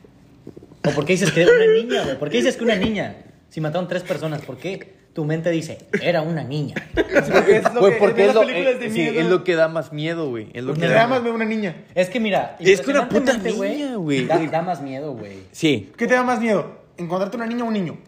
[0.87, 2.19] ¿O por qué dices que era una niña, güey?
[2.19, 3.17] ¿Por qué dices que una niña?
[3.49, 6.75] Si mataron tres personas, ¿por qué tu mente dice, era una niña?
[6.95, 7.19] Porque
[7.57, 9.21] es lo Güey, que porque es lo, películas eh, sí, miedo.
[9.21, 10.49] es lo que da más miedo, güey.
[10.53, 11.75] Es lo que Nada da más veo una niña.
[11.95, 14.27] Es que mira, Es que una puta impresionantemente, niña, güey.
[14.27, 15.39] Da, da más miedo, güey.
[15.51, 16.71] Sí, ¿Qué te da más miedo?
[16.99, 17.99] ¿Encontrarte una niña o un niño?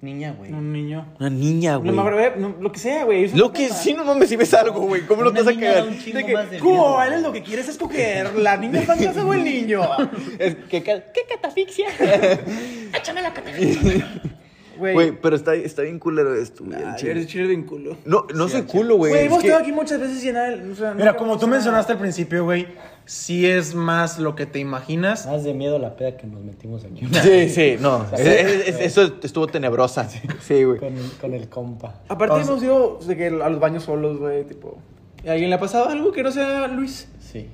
[0.00, 0.52] Niña, güey.
[0.52, 1.06] Un niño.
[1.18, 2.30] una niña, No, güey.
[2.36, 3.24] no, lo que sea, güey.
[3.24, 5.00] es Lo que sí, no mames, si ves algo, güey.
[5.06, 5.88] ¿Cómo no te Una vas a niña da cagar?
[5.88, 8.34] un chingo De que, más de miedo, es lo que quieres escoger.
[8.38, 9.80] ¿La niña fantasma o el niño?
[10.38, 11.86] Es que ca- ¿Qué catafixia?
[14.92, 16.78] Güey, Güey, pero está, está bien culero esto, güey.
[16.96, 17.10] chile.
[17.12, 17.96] eres chile bien culo.
[18.04, 19.12] No, no soy culo, güey.
[19.12, 20.56] Güey, hemos que- estado aquí muchas veces y nada.
[20.70, 22.66] o sea, Mira, como tú mencionaste al principio, güey,
[23.06, 25.26] sí es más lo que te imaginas.
[25.26, 27.06] Más de miedo la peda que nos metimos aquí.
[27.22, 28.06] Sí, sí, no.
[28.12, 30.08] es- es- es- eso estuvo tenebrosa.
[30.40, 30.78] Sí, güey.
[30.78, 32.00] Con, con el compa.
[32.08, 34.78] Aparte, hemos ido de que a los baños solos, güey, tipo.
[35.24, 37.08] ¿Y a alguien le ha pasado algo que no sea Luis?
[37.18, 37.48] Sí.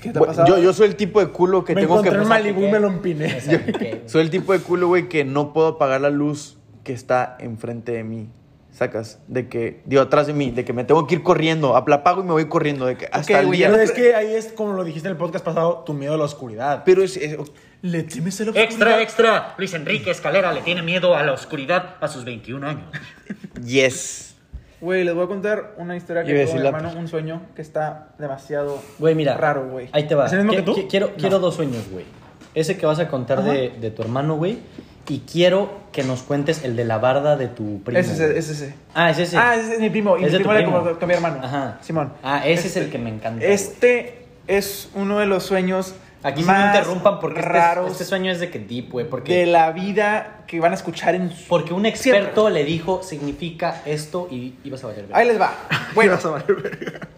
[0.00, 0.46] ¿Qué te ha pasado?
[0.46, 2.08] Yo, yo soy el tipo de culo que me tengo que...
[2.10, 3.36] encontré en Malibu y me lo empiné.
[3.46, 4.02] Me.
[4.06, 6.57] Soy el tipo de culo, güey, que no puedo apagar la luz
[6.88, 8.30] que está enfrente de mí.
[8.72, 11.96] Sacas, de que, digo, atrás de mí, de que me tengo que ir corriendo, la
[11.96, 13.70] apago y me voy corriendo, de que hasta Ok, el güey, día.
[13.70, 16.16] Pero es que ahí es como lo dijiste en el podcast pasado, tu miedo a
[16.16, 16.82] la oscuridad.
[16.86, 17.36] Pero es, es-
[17.82, 19.54] ¿Le temes a la Extra, extra.
[19.58, 22.86] Luis Enrique Escalera le tiene miedo a la oscuridad a sus 21 años.
[23.64, 24.36] yes.
[24.80, 28.14] Güey, les voy a contar una historia que tuvo mi hermano, un sueño que está
[28.18, 29.36] demasiado Güey, mira.
[29.36, 29.88] raro, güey.
[29.92, 30.26] Ahí te va.
[30.26, 30.74] ¿Es el mismo que tú?
[30.76, 32.04] qui- Quiero, quiero dos sueños, güey.
[32.54, 34.58] Ese que vas a contar de, de tu hermano, güey.
[35.08, 37.98] Y quiero que nos cuentes el de la barda de tu primo.
[37.98, 38.74] Es ese, es ese.
[38.94, 39.36] Ah, es ese.
[39.38, 40.16] Ah, ese es mi primo.
[40.18, 40.78] Y Es mi de tu primo era primo.
[40.84, 41.40] como con mi hermano.
[41.42, 41.78] Ajá.
[41.80, 42.12] Simón.
[42.22, 43.44] Ah, ese Este- es el que me encanta.
[43.44, 48.04] Este es uno de los sueños Aquí sí me más interrumpan porque este, raros este
[48.04, 49.08] sueño es de que deep, güey.
[49.08, 51.46] Porque, de la vida que van a escuchar en su...
[51.46, 55.02] porque un experto le dijo significa esto y ibas a valer.
[55.02, 55.16] verga.
[55.16, 55.52] Ahí les va.
[55.94, 56.18] Bueno,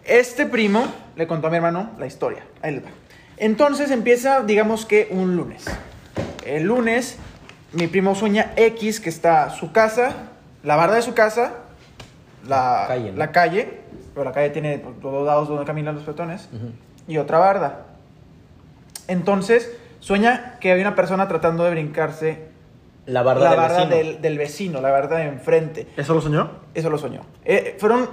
[0.05, 0.85] este primo
[1.15, 2.43] le contó a mi hermano la historia.
[2.61, 2.89] Ahí les va.
[3.37, 5.65] Entonces empieza, digamos que un lunes.
[6.45, 7.17] El lunes,
[7.73, 10.13] mi primo sueña X, que está su casa,
[10.63, 11.53] la barda de su casa,
[12.47, 13.17] la Calle, ¿no?
[13.17, 13.79] la calle,
[14.13, 16.49] pero la calle tiene pues, dos lados donde caminan los peatones,
[17.07, 17.85] y otra barda.
[19.07, 22.47] Entonces, sueña que había una persona tratando de brincarse
[23.05, 23.95] La barda la del barda vecino.
[23.95, 25.87] del, del vecino, la barda de enfrente.
[25.97, 26.51] ¿Eso lo soñó?
[26.73, 27.21] Eso lo soñó.
[27.45, 28.09] Eh, fueron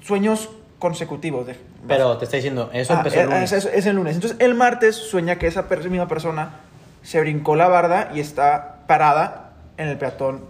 [0.00, 0.48] sueños
[0.78, 1.46] consecutivos.
[1.46, 1.56] De,
[1.86, 3.52] Pero te está diciendo, eso Ah, empezó el eh, lunes.
[3.52, 4.14] Es, es el lunes.
[4.14, 6.50] Entonces, el martes sueña que esa per- misma persona
[7.02, 10.46] se brincó la barda y está parada en el peatón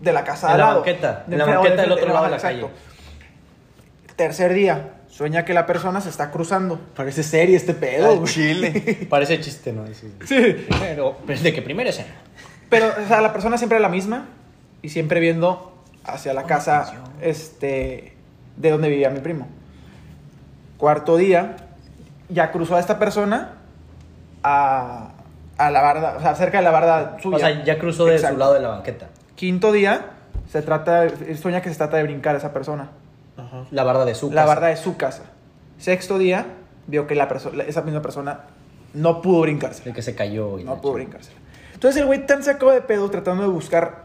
[0.00, 0.80] de la casa En al la lado.
[0.80, 2.70] banqueta, De en la banqueta del otro lado de la exacto.
[4.16, 6.80] Tercer día, sueña que la persona se está cruzando.
[6.96, 9.06] Parece serie este pedo, Al chile.
[9.10, 9.86] Parece chiste, ¿no?
[9.88, 10.14] Sí.
[10.24, 10.66] Sí.
[10.80, 12.14] Pero, pero de que primera escena.
[12.70, 14.28] Pero, o sea, la persona siempre es la misma
[14.80, 18.16] y siempre viendo hacia la casa este,
[18.56, 19.46] de donde vivía mi primo.
[20.78, 21.56] Cuarto día,
[22.30, 23.58] ya cruzó a esta persona
[24.42, 25.13] a,
[25.58, 27.36] a la barda, o sea, cerca de la barda suya.
[27.36, 28.34] O sea, ya cruzó de Exacto.
[28.34, 29.06] su lado de la banqueta.
[29.36, 30.06] Quinto día,
[30.50, 31.06] se trata,
[31.40, 32.90] sueña que se trata de brincar a esa persona.
[33.70, 34.46] La barda de su La casa.
[34.54, 35.22] barda de su casa.
[35.78, 36.46] Sexto día,
[36.86, 38.40] vio que la perso- esa misma persona
[38.94, 39.82] no pudo brincarse.
[39.84, 40.58] De que se cayó.
[40.58, 41.36] Y No la pudo brincársela.
[41.72, 44.04] Entonces el güey tan sacado de pedo tratando de buscar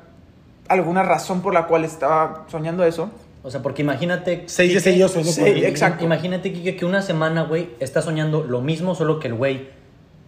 [0.68, 3.12] alguna razón por la cual estaba soñando eso.
[3.44, 4.44] O sea, porque imagínate.
[4.48, 5.16] Seis días Quique- seguidos
[5.64, 6.04] exacto.
[6.04, 9.70] Imagínate, Kike, que una semana, güey, está soñando lo mismo, solo que el güey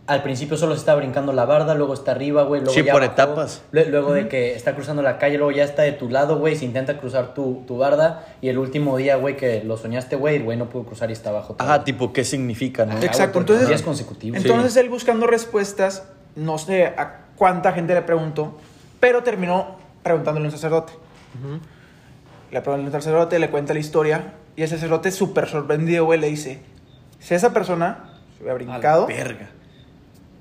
[0.07, 2.91] al principio solo se está brincando la barda, luego está arriba, güey, luego Sí, ya
[2.91, 3.61] por bajó, etapas.
[3.71, 6.55] lue- Luego de que está cruzando la calle, luego ya está de tu lado, güey,
[6.55, 10.35] se intenta cruzar tu, tu barda y el último día, güey, que lo soñaste, güey,
[10.37, 11.53] el güey no pudo cruzar y está abajo.
[11.53, 11.65] todo.
[11.67, 12.93] Ajá, tipo, ¿qué significa, no?
[12.93, 14.37] Ajá, Exacto, porque entonces- días consecutivos.
[14.37, 16.03] Entonces él buscando respuestas,
[16.35, 18.57] no sé a cuánta gente le preguntó,
[18.99, 20.93] pero terminó preguntándole a un sacerdote.
[22.51, 26.27] Le pregunta al sacerdote, le cuenta la historia y el sacerdote súper sorprendido, güey, le
[26.27, 26.61] dice,
[27.19, 29.49] si esa persona se hubiera brincado, Verga.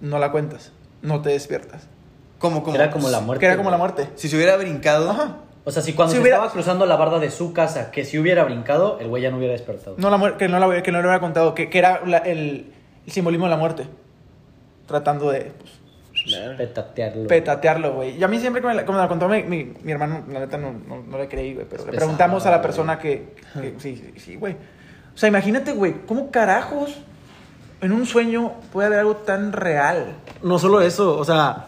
[0.01, 0.72] No la cuentas,
[1.03, 1.86] no te despiertas.
[2.38, 2.74] ¿Cómo, cómo?
[2.74, 3.40] Era como la muerte.
[3.40, 4.09] que era como la muerte.
[4.14, 5.11] Si se hubiera brincado.
[5.11, 5.36] Ajá.
[5.64, 8.05] O sea, si cuando Si se hubiera- estaba cruzando la barda de su casa, que
[8.07, 9.96] si hubiera brincado, el güey ya no hubiera despertado.
[9.98, 12.18] No, la muer- que, no la, que no le hubiera contado, que, que era la-
[12.18, 12.72] el,
[13.07, 13.84] el simbolismo de la muerte.
[14.86, 17.26] Tratando de pues, Petatearlo.
[17.28, 18.16] petatearlo, güey.
[18.18, 20.24] Y a mí siempre que me la, como me la contó mi, mi, mi hermano,
[20.30, 21.66] la neta no, no, no le creí, güey.
[21.68, 24.55] Pero Es le preguntamos a la persona que, que- sí, sí, sí, güey.
[25.14, 26.96] O sea, imagínate, güey, ¿cómo carajos
[27.81, 30.14] en un sueño puede haber algo tan real?
[30.43, 31.66] No solo eso, o sea.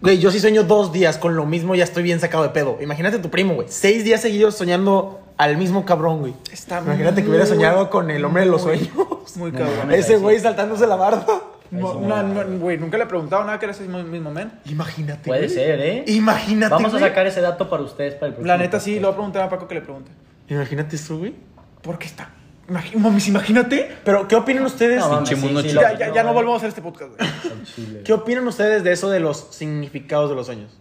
[0.00, 2.78] Güey, yo sí sueño dos días con lo mismo, ya estoy bien sacado de pedo.
[2.80, 3.66] Imagínate tu primo, güey.
[3.68, 6.34] Seis días seguidos soñando al mismo cabrón, güey.
[6.50, 8.88] Está Imagínate que hubiera soñado con el hombre de los sueños.
[9.36, 9.92] Muy cabrón.
[9.92, 11.26] Ese güey saltándose la barda.
[11.70, 14.50] No, no, no, güey, nunca le he preguntado nada que era ese mismo, mismo men.
[14.64, 15.26] Imagínate.
[15.26, 15.54] Puede güey.
[15.54, 16.04] ser, ¿eh?
[16.08, 16.72] Imagínate.
[16.74, 19.02] Vamos a sacar ese dato para ustedes para el próximo La neta sí, podcast.
[19.02, 20.10] lo voy a preguntar a Paco que le pregunte.
[20.48, 21.34] Imagínate eso, güey.
[21.82, 22.30] ¿Por qué está?
[22.70, 23.90] Imagi- Mamis, imagínate.
[24.04, 25.00] Pero, ¿qué opinan ustedes?
[25.00, 28.02] No, mames, sí, sí, Ya, ya, ya no volvemos a hacer este podcast, güey.
[28.04, 30.78] ¿Qué opinan ustedes de eso de los significados de los sueños?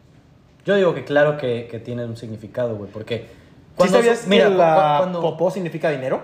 [0.65, 3.17] Yo digo que claro que, que tiene un significado, güey, porque...
[3.19, 3.27] ¿Sí
[3.75, 5.21] cuando- sabías mira, que la cu- cuando...
[5.21, 6.21] popó significa dinero?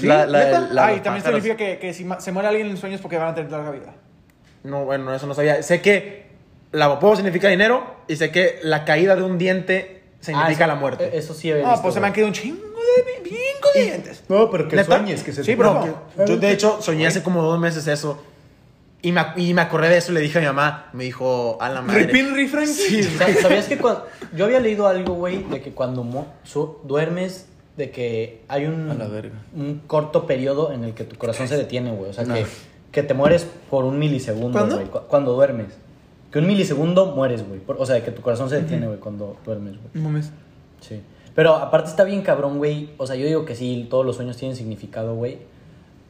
[0.00, 0.60] La, la, ¿Neta?
[0.72, 1.42] la- ah, y también pájaros.
[1.42, 3.94] significa que, que si se muere alguien en sueños porque van a tener larga vida.
[4.64, 5.62] No, bueno, eso no sabía.
[5.62, 6.26] Sé que
[6.70, 10.72] la popó significa dinero y sé que la caída de un diente significa Ah, la
[10.74, 11.04] eso- muerte.
[11.08, 13.18] eh, Eso sí había No, visto, pues se me han quedado un chingo de de
[13.74, 14.24] dientes.
[14.28, 15.56] No, pero que sueñes, que se- Sí,
[16.16, 18.22] que- yo de hecho soñé hace como dos meses eso.
[19.04, 20.88] Y me, y me acordé de eso y le dije a mi mamá.
[20.92, 22.04] Me dijo, a la madre.
[22.04, 22.68] Ripin, rifran.
[22.68, 24.06] Sí, Sa- ¿Sabías que cuando...
[24.36, 27.46] Yo había leído algo, güey, de que cuando mo- su- duermes,
[27.76, 29.34] de que hay un, A la verga.
[29.56, 32.10] un corto periodo en el que tu corazón se detiene, güey.
[32.10, 32.46] O sea, que,
[32.92, 34.76] que te mueres por un milisegundo, ¿Cuándo?
[34.76, 34.86] güey.
[34.88, 35.68] cu- Cuando duermes.
[36.30, 37.58] Que un milisegundo mueres, güey.
[37.58, 39.88] Por- O sea, que tu corazón se detiene, güey, cuando duermes, güey.
[39.94, 40.30] No mames.
[40.80, 41.00] Sí.
[41.34, 42.90] Pero aparte está bien cabrón, güey.
[42.98, 45.38] O sea, yo digo que sí, todos los sueños tienen significado, güey.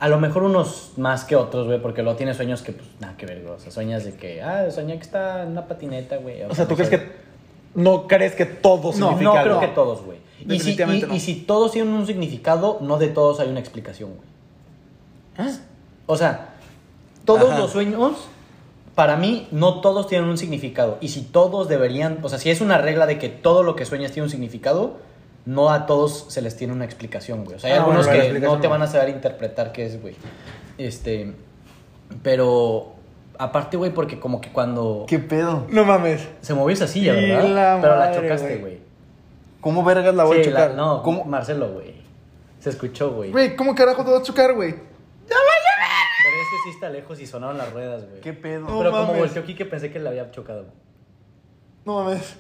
[0.01, 3.17] A lo mejor unos más que otros, güey, porque luego tienes sueños que, pues, nada
[3.17, 3.55] que ver, güey.
[3.55, 6.43] O sea, sueñas de que, ah, soñé que está en una patineta, güey.
[6.43, 7.13] O sea, ¿tú no crees que
[7.75, 10.19] no crees que todo No, significa No creo que todos, güey.
[10.49, 11.15] Y si, y- no.
[11.15, 14.11] y si todos tienen un significado, no de todos hay una explicación,
[15.37, 15.49] güey.
[16.07, 16.55] O sea,
[17.25, 17.61] todos Ajá.
[17.61, 18.17] los sueños,
[18.97, 20.99] para mí, no todos tienen un significado.
[21.01, 23.85] Y si todos deberían, o sea, si es una regla de que todo lo que
[23.85, 24.97] sueñas tiene un significado,
[25.45, 27.57] no a todos se les tiene una explicación, güey.
[27.57, 28.71] O sea, hay Ah, algunos bueno, la que no te no.
[28.71, 30.15] van a saber interpretar qué es, güey.
[30.79, 31.35] Este,
[32.23, 32.93] pero
[33.39, 35.67] aparte, güey, porque como que cuando ¿Qué pedo?
[35.69, 36.29] No mames.
[36.41, 37.49] se movió esa silla, Y ¿verdad?
[37.49, 38.79] la pero la madre, chocaste, güey.
[39.61, 40.71] ¿Cómo vergas la voy a Sí, chocar?
[40.71, 41.25] la- no, ¿Cómo?
[41.25, 41.95] Marcelo, güey.
[42.61, 43.31] Se escuchó, güey.
[43.33, 44.73] Güey, ¿cómo carajo te vas a chocar, güey?
[44.73, 48.21] Pero es que sí está lejos y sonaron las ruedas, güey.
[48.21, 48.61] ¿Qué pedo?
[48.69, 49.19] No Pero como mames.
[49.21, 50.67] volteó Kike pensé que le había chocado.
[51.85, 52.37] No mames.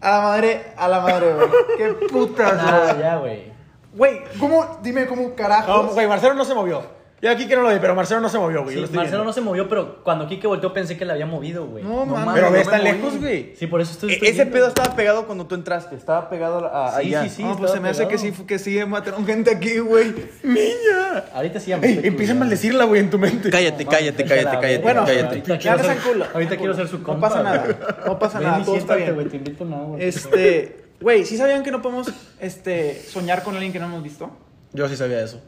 [0.00, 1.48] A la madre, a la madre, güey.
[1.78, 2.98] Qué putas, Ah, güey.
[3.00, 3.52] ya, güey.
[3.94, 4.78] Güey, ¿cómo?
[4.82, 5.72] Dime cómo carajo.
[5.72, 6.82] No, güey, Marcelo no se movió.
[7.22, 8.70] Yo aquí que no lo vi, pero Marcelo no se movió, güey.
[8.70, 9.24] Sí, yo lo estoy Marcelo viendo.
[9.24, 11.82] no se movió, pero cuando Kike volteó pensé que le había movido, güey.
[11.82, 12.34] No, mames.
[12.34, 12.84] Pero no está moví.
[12.84, 13.56] lejos, güey.
[13.56, 14.10] Sí, por eso estoy.
[14.10, 14.74] E- estoy Ese viendo, pedo güey.
[14.76, 15.96] estaba pegado cuando tú entraste.
[15.96, 17.22] Estaba pegado a, Sí, allá.
[17.24, 17.42] sí, sí.
[17.42, 20.14] no, pues se me hace que sí, que sí mataron gente aquí, güey.
[20.42, 21.24] Niña.
[21.34, 23.48] Ahorita sí Ey, empieza a maldecirla, güey, en tu mente.
[23.50, 25.14] Cállate, No, mames, cállate, a cállate, cállate, Bueno, güey.
[25.16, 25.28] cállate.
[25.36, 26.24] Ahorita Ya quiero ser- el culo.
[26.34, 27.28] Ahorita quiero ser su No compa.
[27.28, 27.58] pasa nada.
[27.64, 27.76] güey.
[28.06, 28.62] No pasa nada.
[28.64, 29.14] Todo está bien.
[29.14, 29.96] güey, te invito a una agua.
[30.00, 34.30] Este, güey, ¿sí sabían que no podemos este, soñar con alguien que no hemos visto?
[34.74, 35.40] Yo sí sabía eso.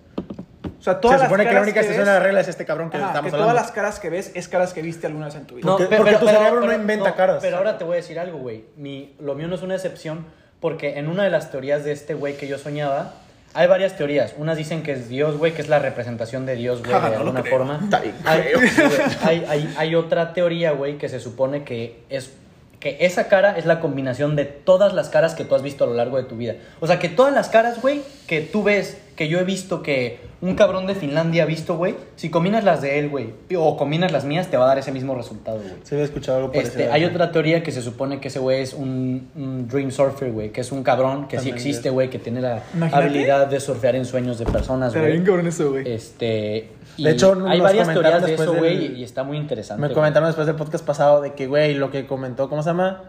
[0.79, 2.49] O sea, todas Se supone las que la única excepción ves- de la regla es
[2.49, 3.53] este cabrón que Ajá, estamos que hablando.
[3.53, 5.67] todas las caras que ves es caras que viste alguna vez en tu vida.
[5.77, 7.39] Porque- porque tu cerebro no inventa caras.
[7.43, 8.65] Pero ahora te voy a decir algo, güey.
[8.77, 10.27] Mi- Lo mío no es una excepción
[10.61, 13.15] porque en una de las teorías de este güey que yo soñaba,
[13.55, 14.35] hay varias teorías.
[14.39, 17.17] Unas dicen que es Dios, güey, que es la representación de Dios, güey, de no
[17.17, 17.57] alguna creo.
[17.59, 17.81] forma.
[18.25, 19.01] Hay, sí, güey.
[19.25, 22.31] hay, hay- hay otra teoría, güey, que se supone que es
[22.79, 25.87] que esa cara es la combinación de todas las caras que tú has visto a
[25.89, 26.55] lo largo de tu vida.
[26.79, 30.21] O sea, que todas las caras, güey, que tú ves, que yo he visto, que
[30.41, 34.13] un cabrón de Finlandia ha visto, güey, si combinas las de él, güey, o combinas
[34.13, 35.73] las mías, te va a dar ese mismo resultado, güey.
[35.83, 36.83] Se había escuchado algo parecido.
[36.85, 40.31] Este, hay otra teoría que se supone que ese güey es un, un dream surfer,
[40.31, 42.97] güey, que es un cabrón que sí También, existe, güey, que tiene la Imagínate.
[43.09, 45.27] habilidad de surfear en sueños de personas, Pero bien güey.
[45.27, 45.93] cabrón eso, güey.
[45.93, 49.81] Este, y De hecho, hay varias teorías de eso, del- güey, y está muy interesante.
[49.81, 49.95] Me güey.
[49.97, 53.03] comentaron después del podcast pasado de que, güey, lo que comentó, ¿cómo se llama?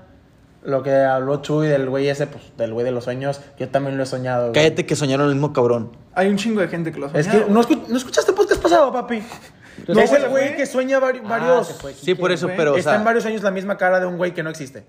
[0.63, 3.95] Lo que habló Chuy del güey ese, pues, del güey de los sueños, yo también
[3.97, 4.49] lo he soñado.
[4.49, 4.53] güey.
[4.53, 5.91] Cállate que soñaron el mismo cabrón.
[6.13, 7.49] Hay un chingo de gente que lo ha Es que, soñado.
[7.51, 9.23] ¿no, escu- ¿no escuchaste el podcast pasado, papi?
[9.87, 11.67] No, es el güey que sueña vari- Ah, varios...
[11.67, 12.57] se fue Sí, por eso, güey.
[12.57, 14.49] pero, o está sea, en varios años la misma cara de un güey que no
[14.49, 14.83] existe.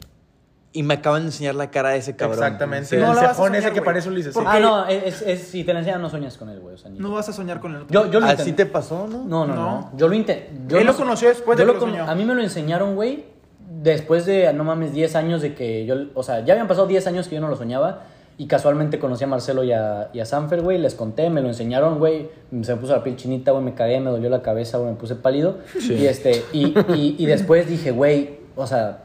[0.73, 2.39] y me acaban de enseñar la cara de ese cabrón.
[2.45, 2.87] Exactamente.
[2.91, 2.97] Sí.
[2.97, 3.85] No el la vas a cejón soñar, ese que güey.
[3.87, 4.33] parece Ulises.
[4.33, 4.39] sí.
[4.41, 6.77] Porque- Ah, no, es, es- si te la enseñan no sueñas con él, güey.
[6.77, 7.85] o sea, ni- No vas a soñar con él.
[7.89, 9.19] Yo, yo lo Así te pasó, ¿no?
[9.25, 9.91] No, no, no, No.
[9.97, 10.79] Yo lo intenté.
[10.79, 12.09] Él lo conoció después de yo que lo cono- soñó.
[12.09, 13.25] A mí me lo enseñaron, güey,
[13.83, 15.95] después de, no mames, 10 años de que yo...
[16.15, 18.03] O sea, ya habían pasado 10 años que yo no lo soñaba.
[18.39, 20.79] Y casualmente conocí a Marcelo y a, y a Sanfer, güey.
[20.79, 22.31] Les conté, me lo enseñaron, güey.
[22.63, 23.63] Se me puso la piel chinita, güey.
[23.63, 24.93] Me cagué, me dolió la cabeza, güey.
[24.93, 25.59] Me puse pálido.
[25.79, 29.03] Y, este, y, y, y después dije, güey, o sea,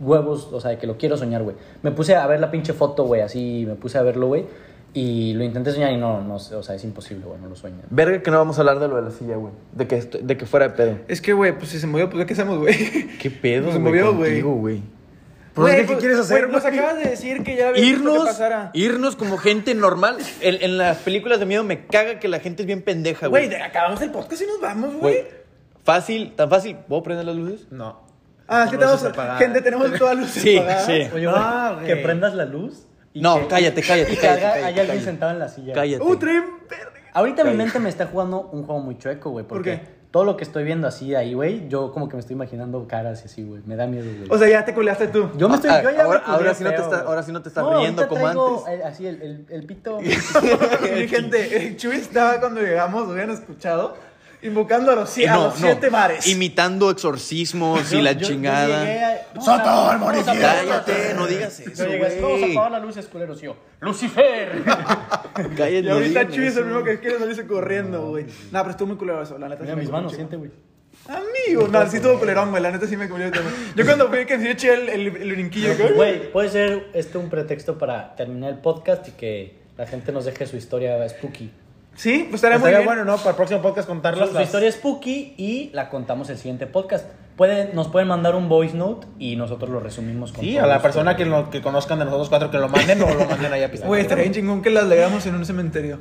[0.00, 1.56] huevos, o sea, que lo quiero soñar, güey.
[1.82, 4.46] Me puse a ver la pinche foto, güey, así, me puse a verlo, güey.
[4.92, 7.54] Y lo intenté soñar y no, no, sé, o sea, es imposible, güey, no lo
[7.54, 7.78] sueño.
[7.90, 9.52] Verga que no vamos a hablar de lo de la silla, güey.
[9.72, 10.98] De que, esto- de que fuera de pedo.
[11.06, 13.06] Es que, güey, pues si se movió, pues ¿qué hacemos, güey?
[13.18, 14.82] ¿Qué pedo, Pues se movió, güey.
[15.54, 16.52] Pues, ¿qué quieres hacer, güey?
[16.56, 18.70] Nos acabas de decir que ya visto que Irnos, pasara.
[18.72, 20.16] irnos como gente normal.
[20.40, 23.46] En, en las películas de miedo me caga que la gente es bien pendeja, Güey,
[23.48, 23.60] güey.
[23.60, 25.24] acabamos el podcast y nos vamos, Güey,
[25.84, 26.76] fácil, tan fácil.
[26.88, 27.66] ¿Puedo prender las luces?
[27.70, 28.00] No.
[28.48, 29.02] Ah, es que tenemos,
[29.38, 30.86] gente, tenemos todas las luces Sí, apagadas.
[30.86, 31.02] sí.
[31.28, 31.86] Ah, güey.
[31.86, 32.86] que prendas la luz.
[33.14, 35.00] No, que- cállate, cállate, cállate, haya alguien cállate.
[35.04, 35.74] sentado en la silla.
[35.74, 36.02] Cállate.
[36.04, 36.44] Uh, verga.
[37.12, 37.56] Ahorita mi Cállate.
[37.64, 39.44] mente me está jugando un juego muy chueco, güey.
[39.44, 40.00] Porque qué?
[40.12, 43.22] todo lo que estoy viendo así ahí, güey, yo como que me estoy imaginando caras
[43.22, 43.62] y así, güey.
[43.66, 44.28] Me da miedo, güey.
[44.30, 45.28] O sea, ya te culeaste tú.
[45.36, 45.70] yo me estoy.
[45.70, 47.64] Ah, yo ya ahora- me ahora sí no te está- ahora sí no te estás
[47.64, 48.80] No, riendo como traigo, antes.
[48.80, 49.98] eh, así, el, el, el pito.
[50.00, 53.96] Mi gente, eh, Chuy estaba cuando llegamos, lo habían escuchado,
[54.42, 56.26] invocando a los, sie- a No, los no, siete mares.
[56.26, 58.82] Imitando exorcismos y la yo- chingada.
[58.82, 60.32] a- no, ¡Soto, no, municipio!
[60.32, 62.52] apagar- Cállate, no digas eso, Yo llegué así, vamos a güey.
[62.52, 63.42] apagar las luces, culeros.
[63.42, 64.62] Y yo, ¡Lucifer!
[65.56, 68.24] Cállate, y no ahorita Chuy es el mismo que quiere salirse corriendo, güey.
[68.50, 69.62] No, pero estuvo muy culero eso, la neta.
[69.62, 70.50] Mira sí me mis manos, siente, güey.
[71.08, 73.54] Amigo, no, sí estuvo culerón, güey, la neta sí me culió también.
[73.74, 77.18] Yo cuando fui que sí eché el, el, el brinquillo, que- Güey, puede ser esto
[77.20, 81.50] un pretexto para terminar el podcast y que la gente nos deje su historia spooky.
[82.00, 82.86] Sí, pues estaría muy Estaría bien.
[82.86, 83.18] bueno, ¿no?
[83.18, 84.28] Para el próximo podcast Su, contarlas.
[84.28, 87.06] su las- historia spooky y la contamos el siguiente podcast.
[87.36, 90.66] Pueden, nos pueden mandar un voice note y nosotros lo resumimos con Sí, todo a
[90.66, 93.52] la persona que, lo, que conozcan de nosotros cuatro que lo manden o lo manden
[93.52, 93.86] allá a pisar.
[93.86, 96.00] Güey, estaría bien chingón que las leamos en un cementerio.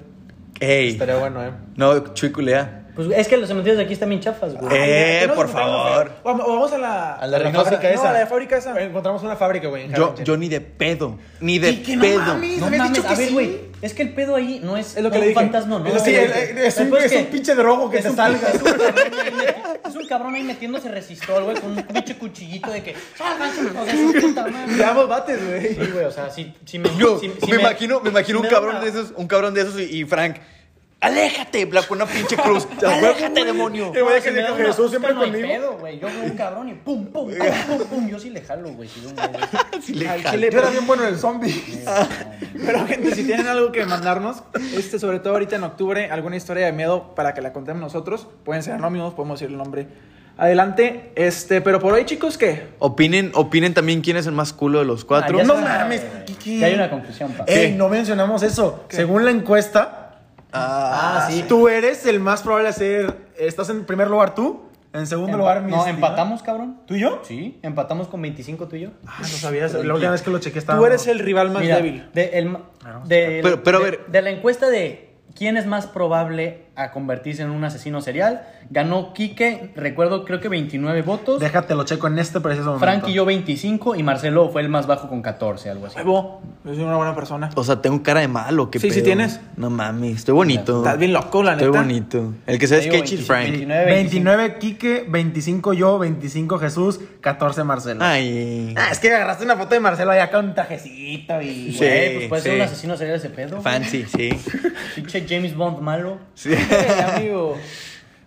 [0.62, 0.89] Ey.
[0.91, 1.52] Estaría bueno, ¿eh?
[1.76, 2.79] No, chuy culea.
[3.06, 4.76] Pues es que los cementerios de aquí están bien chafas, güey.
[4.76, 6.12] Eh, ¿Qué nos por favor.
[6.22, 7.64] Vamos, o vamos a la, A la La Reynosa.
[7.72, 8.10] fábrica no, esa.
[8.10, 8.82] a la de fábrica esa.
[8.82, 9.86] Encontramos una fábrica, güey.
[9.86, 11.18] en Yo, yo ni de pedo.
[11.39, 12.20] Ni de Chiqui, no pedo.
[12.20, 12.58] mames.
[12.60, 13.34] No habías mames, dicho que a ver, sí.
[13.34, 13.70] güey.
[13.82, 15.34] Es que el pedo ahí no es, Es lo que no le un dije.
[15.36, 15.88] fantasma, no.
[15.88, 18.50] Es, sí, es, un, pedo es un pinche drogo que es te un- salga.
[18.50, 22.16] Es un, cabrón ahí meti- es un cabrón ahí metiéndose resistol, güey, con un pinche
[22.18, 22.95] cuchillito de que.
[23.18, 23.62] ¡Sálganse!
[23.62, 24.74] O sea, es un puta madre.
[24.74, 25.68] Le damos bates, güey.
[25.70, 26.89] Sí, güey, o sea, si, si me.
[26.97, 29.54] Yo si- si me, imagino, me imagino si un cabrón una- de esos, un cabrón
[29.54, 30.36] de esos y, y Frank.
[31.02, 32.68] Aléjate, Black, con una pinche cruz.
[32.86, 33.91] Aléjate, demonio.
[33.93, 35.47] Que si me dijo, da una Jesús siempre conmigo.
[35.47, 36.00] pedo, güey.
[36.00, 38.10] Yo veo un cabrón y pum, pum, pum, pum, pum.
[38.10, 38.89] Yo sí le jalo, güey.
[38.89, 39.00] Si.
[39.82, 40.38] Sí le Al jalo.
[40.50, 41.64] Yo era bien bueno en el zombie.
[42.66, 44.43] Pero gente, si tienen algo que mandarnos,
[44.76, 48.28] este, sobre todo ahorita en octubre, alguna historia de miedo para que la contemos nosotros,
[48.43, 49.88] pueden ser anónimos, podemos decir el nombre
[50.38, 51.12] adelante.
[51.16, 52.68] Este, pero por hoy, chicos, ¿qué?
[52.80, 55.38] Opinen, opinen también quién es el más culo de los cuatro.
[55.38, 56.02] Ah, ya No mames.
[56.43, 57.43] Ya hay una conclusión, pa.
[57.47, 58.86] Ey, no mencionamos eso.
[58.89, 59.99] Según la encuesta,
[60.52, 61.45] Ah, sí.
[61.47, 63.18] tú eres el más probable de ser.
[63.38, 64.64] Estás en primer lugar tú.
[64.91, 66.82] En segundo lugar, mi No, empatamos, cabrón.
[66.88, 67.20] ¿Tú y yo?
[67.24, 68.89] Sí, empatamos con 25 tú y yo.
[69.06, 69.74] Ah, no sabías.
[69.74, 70.80] La última vez que lo chequé estaba.
[70.80, 72.10] Tú eres el rival más Mira, débil.
[72.14, 72.58] De, el
[73.06, 74.06] de- Pero- pero a de- ver.
[74.08, 79.14] De la encuesta de quién es más probable a convertirse en un asesino serial, ganó
[79.14, 81.40] Quique, recuerdo, creo que 29 votos.
[81.40, 82.86] Déjate, lo checo en este preciso momento.
[82.86, 85.98] Frank y yo 25 y Marcelo fue el más bajo con 14, algo así.
[85.98, 87.50] Huevo, yo soy una buena persona.
[87.56, 89.06] O sea, tengo cara de malo, qué Sí, sí pedo?
[89.06, 89.40] tienes.
[89.58, 90.78] No mames, estoy bonito.
[90.80, 91.66] Estás bien loco, la neta.
[91.66, 92.34] Estoy bonito.
[92.48, 93.50] El que se sketchy es 25, Frank.
[93.50, 98.04] 29, 29 Quique, 25 yo, 25 Jesús, 14 Marcelo.
[98.04, 98.74] Ay.
[98.78, 101.74] Ah, es que agarraste una foto de Marcelo allá con un trajecito y.
[101.74, 101.78] Sí.
[101.80, 102.56] Güey, pues puede ser sí.
[102.58, 103.62] un asesino serial ese pedo.
[103.62, 104.30] Fancy, sí.
[104.96, 106.18] Pinche James Bond malo.
[106.36, 106.52] sí.
[107.16, 107.58] Amigo.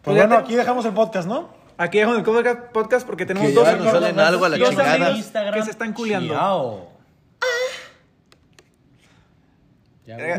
[0.02, 1.50] Pues ya bueno, te- aquí dejamos el podcast, ¿no?
[1.78, 4.58] Aquí dejamos el podcast- porque tenemos Que dos ya nos amigos- salen algo a la
[4.58, 4.94] dos chingada.
[4.94, 5.54] amigos Instagram.
[5.54, 6.34] que se están culeando.
[6.34, 6.88] Chiao.
[10.06, 10.16] Ya.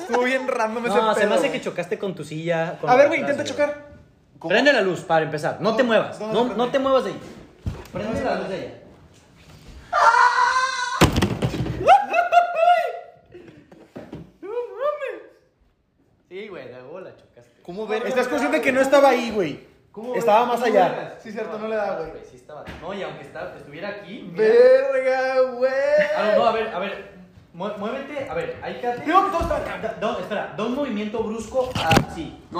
[0.00, 2.78] Estuvo bien random ese No, se me hace que chocaste con tu silla.
[2.80, 3.90] con A ver, güey, intenta chocar.
[4.46, 5.58] Prende la luz para empezar.
[5.60, 6.18] No, te muevas.
[6.18, 7.20] ¿dónde No, no te muevas de ahí.
[7.92, 8.74] Prende la luz de ella.
[16.30, 17.60] Sí, güey, de huevo la chocaste.
[17.64, 18.06] ¿Cómo ver?
[18.06, 19.66] Estás consciente que no estaba ahí, güey.
[20.14, 21.18] Estaba más allá.
[21.20, 22.12] Sí, cierto, no le da, güey.
[22.30, 22.64] Sí estaba.
[22.80, 24.30] No, y aunque estaba- estuviera aquí.
[24.32, 24.44] mira.
[24.44, 25.72] Verga, güey.
[26.16, 27.10] Ah, no, no, a ver, a ver.
[27.52, 29.04] Mu- Muévete, a ver, ahí quédate.
[30.00, 32.38] No, espera, da un movimiento brusco así.
[32.52, 32.58] No,